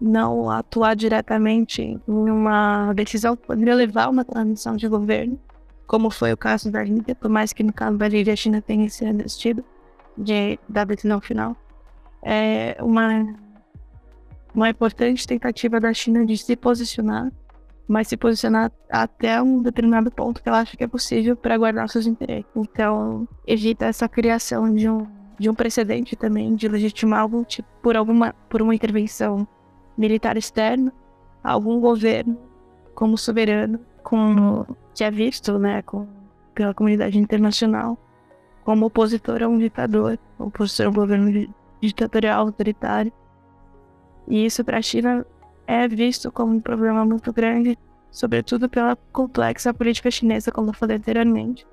não 0.00 0.50
atuar 0.50 0.94
diretamente 0.96 1.82
em 1.82 2.00
uma 2.08 2.92
decisão 2.94 3.36
que 3.36 3.46
poderia 3.46 3.74
levar 3.74 4.04
a 4.04 4.10
uma 4.10 4.24
transição 4.24 4.76
de 4.76 4.88
governo, 4.88 5.38
como 5.86 6.10
foi 6.10 6.32
o 6.32 6.36
caso 6.36 6.70
da 6.70 6.84
Índia, 6.84 7.14
por 7.14 7.28
mais 7.28 7.52
que 7.52 7.62
no 7.62 7.72
caso 7.72 7.96
da 7.98 8.06
Índia 8.08 8.32
a 8.32 8.36
China 8.36 8.62
tenha 8.62 8.88
se 8.88 9.04
resistido 9.04 9.64
de, 10.16 10.58
da 10.68 10.84
decisão 10.84 11.20
final. 11.20 11.56
É 12.22 12.76
uma, 12.80 13.34
uma 14.54 14.68
importante 14.68 15.26
tentativa 15.26 15.80
da 15.80 15.92
China 15.92 16.24
de 16.24 16.36
se 16.36 16.56
posicionar 16.56 17.30
mas 17.90 18.06
se 18.06 18.16
posicionar 18.16 18.70
até 18.88 19.42
um 19.42 19.60
determinado 19.60 20.12
ponto 20.12 20.40
que 20.40 20.48
ela 20.48 20.60
acha 20.60 20.76
que 20.76 20.84
é 20.84 20.86
possível 20.86 21.34
para 21.34 21.58
guardar 21.58 21.88
seus 21.88 22.06
interesses. 22.06 22.46
Então, 22.54 23.26
evita 23.44 23.86
essa 23.86 24.08
criação 24.08 24.72
de 24.72 24.88
um, 24.88 25.08
de 25.36 25.50
um 25.50 25.54
precedente 25.56 26.14
também 26.14 26.54
de 26.54 26.68
legitimar 26.68 27.18
algum 27.18 27.42
tipo, 27.42 27.68
por 27.82 27.96
alguma 27.96 28.32
por 28.48 28.62
uma 28.62 28.76
intervenção 28.76 29.44
militar 29.98 30.36
externa, 30.36 30.92
algum 31.42 31.80
governo 31.80 32.38
como 32.94 33.18
soberano, 33.18 33.80
como 34.04 34.64
que 34.94 35.02
é 35.02 35.10
visto, 35.10 35.58
né, 35.58 35.82
com, 35.82 36.06
pela 36.54 36.72
comunidade 36.72 37.18
internacional, 37.18 37.98
como 38.64 38.86
opositor 38.86 39.42
a 39.42 39.48
um 39.48 39.58
ditador, 39.58 40.16
opositor 40.38 40.86
a 40.86 40.90
um 40.90 40.94
governo 40.94 41.52
ditatorial 41.80 42.46
autoritário. 42.46 43.12
E 44.28 44.46
isso 44.46 44.64
para 44.64 44.78
a 44.78 44.82
China 44.82 45.26
é 45.70 45.86
visto 45.86 46.32
como 46.32 46.56
um 46.56 46.60
problema 46.60 47.04
muito 47.04 47.32
grande, 47.32 47.78
sobretudo 48.10 48.68
pela 48.68 48.96
complexa 49.12 49.72
política 49.72 50.10
chinesa, 50.10 50.50
como 50.50 50.70
eu 50.70 50.74
falei 50.74 50.96
anteriormente, 50.96 51.64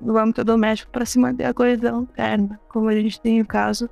no 0.00 0.16
âmbito 0.16 0.42
doméstico 0.42 0.90
para 0.90 1.04
se 1.04 1.18
manter 1.18 1.44
a 1.44 1.52
coesão 1.52 2.04
interna, 2.04 2.58
como 2.70 2.88
a 2.88 2.94
gente 2.94 3.20
tem 3.20 3.42
o 3.42 3.46
caso 3.46 3.88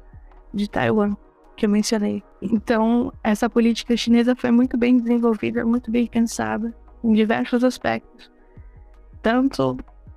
de 0.55 0.71
Taiwan, 0.71 1.15
que 1.55 1.67
eu 1.67 1.71
mencionei. 1.71 2.23
Então, 2.41 3.13
essa 3.23 3.49
política 3.49 3.95
chinesa 3.95 4.35
foi 4.35 4.51
muito 4.51 4.79
bem 4.79 4.97
desenvolvida, 4.97 5.67
muito 5.67 5.91
bem 5.91 6.07
pensada 6.07 6.75
em 7.05 7.13
diversos 7.13 7.63
aspectos, 7.63 8.33
tanto 9.21 9.77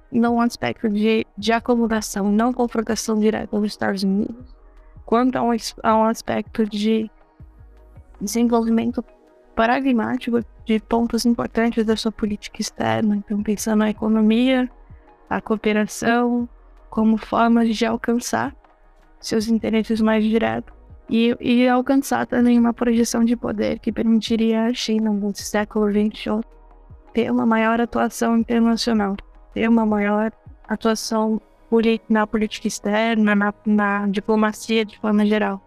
no 0.09 0.39
aspecto 0.39 0.87
de, 0.87 1.27
de 1.37 1.51
acomodação, 1.51 2.31
não 2.31 2.53
confrontação 2.53 3.19
direta 3.19 3.47
com 3.47 3.57
os 3.57 3.65
Estados 3.65 4.01
Unidos, 4.01 4.55
quanto 5.05 5.35
a 5.35 5.43
um, 5.43 5.49
a 5.83 5.97
um 5.97 6.03
aspecto 6.05 6.65
de 6.65 7.11
desenvolvimento 8.21 9.03
pragmático 9.55 10.39
de 10.65 10.79
pontos 10.79 11.25
importantes 11.25 11.85
da 11.85 11.95
sua 11.95 12.11
política 12.11 12.61
externa. 12.61 13.15
Então, 13.15 13.41
pensando 13.41 13.79
na 13.79 13.89
economia, 13.89 14.69
a 15.29 15.41
cooperação, 15.41 16.47
como 16.89 17.17
forma 17.17 17.65
de 17.65 17.85
alcançar 17.85 18.55
seus 19.19 19.47
interesses 19.47 20.01
mais 20.01 20.23
diretos 20.23 20.73
e, 21.09 21.35
e 21.39 21.67
alcançar 21.67 22.25
também 22.27 22.59
uma 22.59 22.73
projeção 22.73 23.23
de 23.23 23.35
poder 23.35 23.79
que 23.79 23.91
permitiria 23.91 24.65
à 24.65 24.73
China, 24.73 25.11
no 25.11 25.35
século 25.35 25.89
XXI, 25.89 26.41
ter 27.13 27.31
uma 27.31 27.45
maior 27.45 27.79
atuação 27.79 28.37
internacional, 28.37 29.15
ter 29.53 29.69
uma 29.69 29.85
maior 29.85 30.31
atuação 30.67 31.41
na 32.07 32.25
política 32.25 32.67
externa, 32.67 33.35
na, 33.35 33.53
na 33.65 34.07
diplomacia 34.07 34.85
de 34.85 34.97
forma 34.97 35.25
geral. 35.25 35.61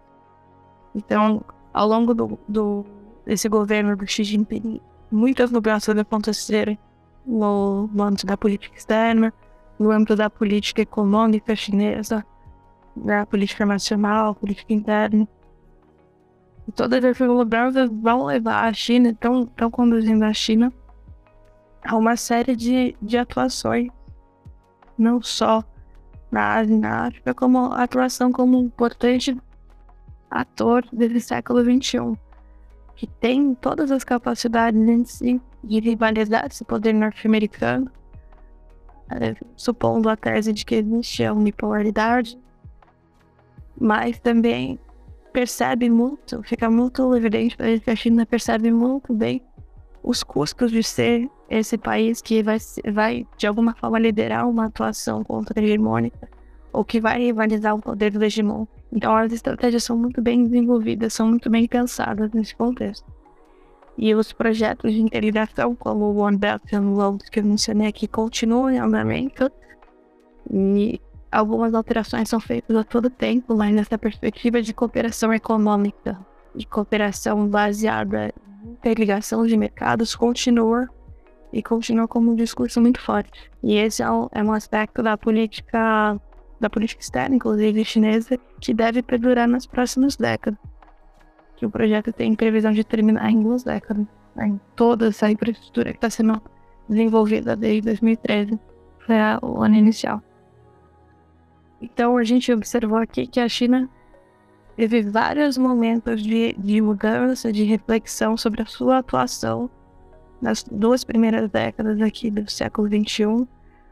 Então, 0.95 1.43
ao 1.71 1.87
longo 1.87 2.15
do, 2.15 2.39
do, 2.47 2.85
desse 3.25 3.47
governo 3.47 3.95
do 3.95 4.05
Xi 4.07 4.23
Jinping, 4.23 4.81
muitas 5.11 5.51
mudanças 5.51 5.97
aconteceram 5.97 6.77
no, 7.25 7.87
no 7.87 8.03
âmbito 8.03 8.25
da 8.25 8.37
política 8.37 8.75
externa, 8.77 9.33
no 9.77 9.91
âmbito 9.91 10.15
da 10.15 10.29
política 10.29 10.81
econômica 10.81 11.55
chinesa, 11.55 12.25
da 12.95 13.25
política 13.25 13.65
nacional, 13.65 14.35
política 14.35 14.73
interna. 14.73 15.27
E 16.67 16.71
todas 16.71 17.03
essas 17.03 17.27
mudanças 17.27 17.89
vão 17.89 18.25
levar 18.25 18.65
a 18.65 18.73
China, 18.73 19.09
estão, 19.09 19.43
estão 19.43 19.71
conduzindo 19.71 20.23
a 20.25 20.33
China 20.33 20.73
a 21.83 21.95
uma 21.95 22.15
série 22.15 22.55
de, 22.55 22.95
de 23.01 23.17
atuações, 23.17 23.89
não 24.97 25.21
só 25.21 25.63
na 26.31 26.55
Ásia 26.55 26.75
e 26.75 26.77
na 26.77 27.07
África, 27.07 27.33
como 27.33 27.73
atuação 27.73 28.31
como 28.31 28.59
um 28.59 28.65
importante 28.65 29.35
ator 30.29 30.85
desse 30.91 31.21
século 31.21 31.63
XXI, 31.63 32.17
que 32.99 33.07
tem 33.07 33.55
todas 33.55 33.91
as 33.91 34.03
capacidades 34.03 34.77
em 34.77 35.05
si 35.05 35.41
de 35.63 35.79
rivalizar 35.79 36.45
esse 36.45 36.65
poder 36.65 36.91
norte-americano, 36.91 37.89
é, 39.09 39.37
supondo 39.55 40.09
a 40.09 40.17
tese 40.17 40.51
de 40.51 40.65
que 40.65 40.75
existe 40.75 41.23
a 41.23 41.31
unipolaridade, 41.31 42.37
mas 43.79 44.19
também 44.19 44.77
percebe 45.31 45.89
muito, 45.89 46.43
fica 46.43 46.69
muito 46.69 47.15
evidente 47.15 47.55
para 47.55 47.69
ele 47.69 47.79
que 47.79 47.89
a 47.89 47.95
China 47.95 48.25
percebe 48.25 48.69
muito 48.69 49.13
bem 49.13 49.41
os 50.03 50.21
custos 50.21 50.69
de 50.69 50.83
ser 50.83 51.29
esse 51.49 51.77
país 51.77 52.21
que 52.21 52.43
vai, 52.43 52.57
vai 52.93 53.25
de 53.37 53.47
alguma 53.47 53.73
forma 53.75 53.97
liderar 53.97 54.45
uma 54.45 54.65
atuação 54.65 55.23
contra-hegemônica 55.23 56.27
ou 56.71 56.83
que 56.83 56.99
vai 56.99 57.19
rivalizar 57.19 57.75
o 57.75 57.81
poder 57.81 58.11
do 58.11 58.23
hegemon. 58.23 58.65
Então 58.91 59.15
as 59.15 59.31
estratégias 59.31 59.83
são 59.83 59.97
muito 59.97 60.21
bem 60.21 60.43
desenvolvidas, 60.43 61.13
são 61.13 61.27
muito 61.27 61.49
bem 61.49 61.67
pensadas 61.67 62.31
nesse 62.31 62.55
contexto. 62.55 63.05
E 63.97 64.15
os 64.15 64.31
projetos 64.31 64.93
de 64.93 65.01
integração, 65.01 65.75
como 65.75 66.05
o 66.05 66.17
One 66.19 66.37
Belt 66.37 66.73
and 66.73 66.93
Road 66.93 67.23
que 67.29 67.39
eu 67.39 67.43
mencionei 67.43 67.87
aqui, 67.87 68.07
continuam 68.07 68.69
em 68.69 68.79
andamento. 68.79 69.51
E 70.49 71.01
algumas 71.29 71.73
alterações 71.73 72.29
são 72.29 72.39
feitas 72.39 72.75
a 72.77 72.83
todo 72.83 73.09
tempo, 73.09 73.55
mas 73.57 73.75
nessa 73.75 73.97
perspectiva 73.97 74.61
de 74.61 74.73
cooperação 74.73 75.33
econômica, 75.33 76.17
de 76.55 76.65
cooperação 76.65 77.45
baseada 77.47 78.33
em 78.63 78.69
interligação 78.71 79.45
de 79.45 79.57
mercados, 79.57 80.15
continua 80.15 80.87
e 81.51 81.61
continua 81.61 82.07
como 82.07 82.31
um 82.31 82.35
discurso 82.35 82.79
muito 82.79 83.01
forte. 83.01 83.51
E 83.61 83.75
esse 83.75 84.01
é 84.01 84.09
um, 84.09 84.29
é 84.31 84.41
um 84.41 84.53
aspecto 84.53 85.03
da 85.03 85.17
política 85.17 86.19
da 86.59 86.69
política 86.69 87.01
externa, 87.01 87.35
inclusive 87.35 87.85
chinesa, 87.85 88.37
que 88.59 88.73
deve 88.73 89.01
perdurar 89.01 89.47
nas 89.47 89.65
próximas 89.65 90.15
décadas. 90.15 90.59
Que 91.55 91.65
o 91.65 91.69
projeto 91.69 92.11
tem 92.11 92.35
previsão 92.35 92.71
de 92.71 92.83
terminar 92.83 93.29
em 93.31 93.41
duas 93.41 93.63
décadas. 93.63 94.05
Né? 94.35 94.47
Em 94.47 94.61
toda 94.75 95.07
essa 95.07 95.29
infraestrutura 95.29 95.91
que 95.91 95.97
está 95.97 96.09
sendo 96.09 96.41
desenvolvida 96.87 97.55
desde 97.55 97.81
2013, 97.81 98.59
foi 99.05 99.15
o 99.41 99.61
ano 99.61 99.75
inicial. 99.75 100.21
Então 101.81 102.17
a 102.17 102.23
gente 102.23 102.51
observou 102.51 102.97
aqui 102.97 103.25
que 103.25 103.39
a 103.39 103.47
China 103.47 103.89
teve 104.75 105.01
vários 105.01 105.57
momentos 105.57 106.21
de, 106.21 106.53
de 106.53 106.81
mudança, 106.81 107.51
de 107.51 107.63
reflexão 107.63 108.35
sobre 108.35 108.61
a 108.61 108.65
sua 108.65 108.99
atuação 108.99 109.69
nas 110.41 110.63
duas 110.63 111.03
primeiras 111.03 111.49
décadas 111.49 112.01
aqui 112.01 112.31
do 112.31 112.49
século 112.49 112.87
XXI 112.87 113.47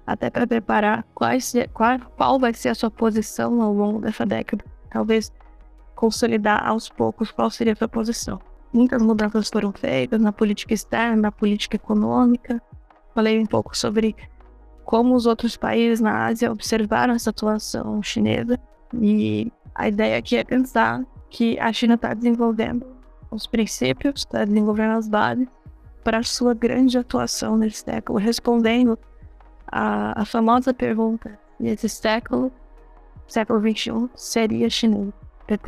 até 0.08 0.30
para 0.30 0.48
preparar 0.48 1.06
quais, 1.14 1.54
qual, 1.74 2.00
qual 2.16 2.40
vai 2.40 2.54
ser 2.54 2.70
a 2.70 2.76
sua 2.76 2.90
posição 2.90 3.62
ao 3.62 3.74
longo 3.74 4.00
dessa 4.00 4.26
década. 4.26 4.64
Talvez 4.90 5.34
consolidar 5.94 6.66
aos 6.66 6.88
poucos 6.88 7.30
qual 7.30 7.52
seria 7.52 7.74
a 7.74 7.76
sua 7.76 7.90
posição. 7.90 8.40
Muitas 8.72 9.02
mudanças 9.02 9.50
foram 9.50 9.74
feitas 9.74 10.22
na 10.22 10.32
política 10.32 10.74
externa, 10.74 11.24
na 11.24 11.32
política 11.32 11.76
econômica. 11.76 12.62
Falei 13.14 13.38
um 13.38 13.46
pouco 13.46 13.78
sobre 13.78 14.16
como 14.86 15.14
os 15.14 15.26
outros 15.26 15.58
países 15.58 16.00
na 16.00 16.26
Ásia 16.26 16.52
observaram 16.52 17.14
essa 17.14 17.32
atuação 17.32 18.02
chinesa. 18.02 18.58
E 18.94 19.52
a 19.76 19.90
ideia 19.90 20.18
aqui 20.18 20.38
é 20.38 20.44
pensar 20.44 21.04
que 21.30 21.60
a 21.60 21.74
China 21.74 21.96
está 21.96 22.14
desenvolvendo 22.14 22.86
os 23.30 23.46
princípios, 23.46 24.22
está 24.22 24.46
desenvolvendo 24.46 24.98
as 24.98 25.10
bases 25.10 25.48
para 26.02 26.24
sua 26.24 26.54
grande 26.54 26.98
atuação 26.98 27.58
nesse 27.58 27.84
século, 27.84 28.18
respondendo 28.18 28.98
a, 29.68 30.22
a 30.22 30.26
famosa 30.26 30.74
pergunta 30.74 31.38
nesse 31.60 31.90
século, 31.90 32.52
século 33.28 33.60
XXI, 33.60 34.10
seria 34.16 34.70
chinês, 34.70 35.14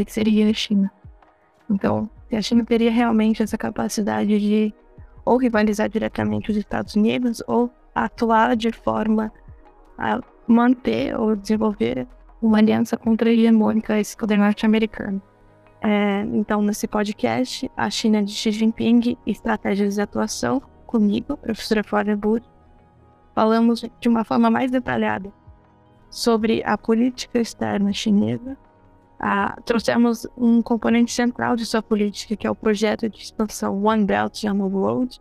seria 0.08 0.50
a 0.50 0.54
China. 0.54 0.92
Então, 1.70 2.10
a 2.32 2.42
China 2.42 2.64
teria 2.64 2.92
realmente 2.92 3.44
essa 3.44 3.58
capacidade 3.58 4.40
de 4.40 4.74
ou 5.26 5.38
rivalizar 5.38 5.90
diretamente 5.90 6.50
os 6.50 6.58
Estados 6.58 6.96
Unidos 6.96 7.44
ou 7.48 7.70
atuar 7.94 8.56
de 8.56 8.72
forma 8.72 9.32
a 9.98 10.20
manter 10.48 11.16
ou 11.20 11.36
desenvolver 11.36 12.08
uma 12.42 12.58
aliança 12.58 12.98
contra-hegemônica 12.98 13.94
a 13.94 14.00
esse 14.00 14.16
poder 14.16 14.38
norte-americano. 14.38 15.22
É, 15.82 16.22
então, 16.34 16.62
nesse 16.62 16.88
podcast, 16.88 17.70
a 17.76 17.90
China 17.90 18.24
de 18.24 18.32
Xi 18.32 18.52
Jinping, 18.52 19.18
Estratégias 19.26 19.96
de 19.96 20.02
Atuação, 20.02 20.62
comigo, 20.86 21.38
professora 21.38 21.84
Flávia 21.84 22.18
Bud, 22.18 22.46
falamos 23.34 23.84
de 24.00 24.10
uma 24.10 24.24
forma 24.24 24.50
mais 24.50 24.72
detalhada 24.72 25.32
sobre 26.10 26.64
a 26.66 26.78
política 26.78 27.40
externa 27.40 27.94
chinesa. 27.94 28.58
Ah, 29.20 29.58
trouxemos 29.66 30.26
um 30.38 30.62
componente 30.62 31.12
central 31.12 31.56
de 31.56 31.66
sua 31.66 31.84
política, 31.84 32.36
que 32.36 32.48
é 32.48 32.52
o 32.52 32.56
projeto 32.56 33.10
de 33.10 33.18
expansão 33.18 33.84
One 33.84 34.06
Belt 34.06 34.44
One 34.46 34.62
Road, 34.74 35.20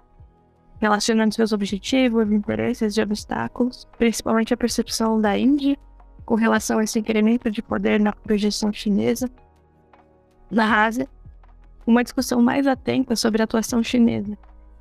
relacionando 0.80 1.34
seus 1.34 1.52
objetivos, 1.52 2.30
interesses 2.30 2.96
e 2.96 3.02
obstáculos, 3.02 3.86
principalmente 3.98 4.54
a 4.54 4.56
percepção 4.56 5.20
da 5.20 5.36
Índia 5.36 5.76
com 6.24 6.34
relação 6.34 6.78
a 6.78 6.84
esse 6.84 6.98
incremento 6.98 7.50
de 7.50 7.62
poder 7.62 7.98
na 7.98 8.12
projeção 8.12 8.72
chinesa 8.72 9.28
na 10.50 10.84
Ásia, 10.84 11.08
uma 11.86 12.04
discussão 12.04 12.40
mais 12.40 12.66
atenta 12.66 13.16
sobre 13.16 13.42
a 13.42 13.44
atuação 13.44 13.82
chinesa 13.82 14.38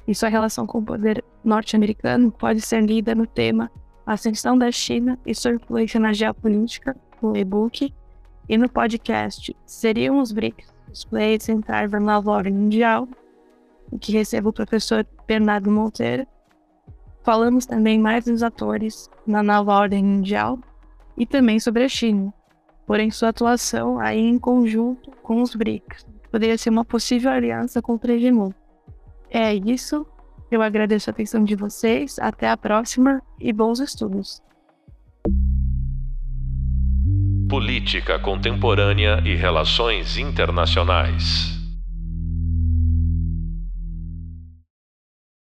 e 0.08 0.16
sua 0.16 0.30
relação 0.30 0.66
com 0.66 0.80
o 0.80 0.86
poder 0.86 1.24
norte-americano 1.44 2.32
pode 2.32 2.62
ser 2.62 2.82
lida 2.82 3.14
no 3.14 3.28
tema 3.28 3.70
Ascensão 4.06 4.58
da 4.58 4.72
China 4.72 5.20
e 5.26 5.36
sua 5.36 5.56
influência 5.56 6.00
na 6.00 6.14
geopolítica, 6.14 6.96
no 7.22 7.36
e-book, 7.36 7.94
e 8.48 8.58
no 8.58 8.70
podcast 8.70 9.54
Seriam 9.66 10.20
os 10.20 10.32
BRICS, 10.32 10.74
os 10.92 11.04
players 11.04 11.50
entrar 11.50 11.90
na 11.90 12.20
ordem 12.20 12.54
mundial, 12.54 13.08
que 14.00 14.14
recebo 14.14 14.50
o 14.50 14.54
professor 14.54 15.06
Bernardo 15.28 15.70
Monteiro. 15.70 16.26
Falamos 17.24 17.66
também 17.66 18.00
mais 18.00 18.24
dos 18.24 18.42
atores 18.42 19.10
na 19.26 19.44
nova 19.44 19.74
ordem 19.74 20.04
mundial 20.04 20.58
e 21.18 21.26
também 21.26 21.60
sobre 21.60 21.84
a 21.84 21.90
China, 21.90 22.34
porém 22.86 23.12
sua 23.12 23.30
atuação 23.30 24.00
aí 24.00 24.20
em 24.20 24.40
conjunto 24.40 25.12
com 25.22 25.42
os 25.42 25.54
BRICS. 25.54 26.06
Poderia 26.32 26.58
ser 26.58 26.70
uma 26.70 26.86
possível 26.86 27.32
aliança 27.32 27.82
contra 27.82 28.14
a 28.14 28.16
hegemon. 28.16 28.52
É 29.30 29.54
isso. 29.54 30.06
Eu 30.50 30.62
agradeço 30.62 31.10
a 31.10 31.12
atenção 31.12 31.44
de 31.44 31.56
vocês. 31.56 32.18
Até 32.20 32.50
a 32.50 32.58
próxima 32.58 33.22
e 33.40 33.52
bons 33.52 33.80
estudos. 33.80 34.42
Política 37.50 38.20
Contemporânea 38.20 39.22
e 39.26 39.34
Relações 39.36 40.18
Internacionais. 40.18 41.57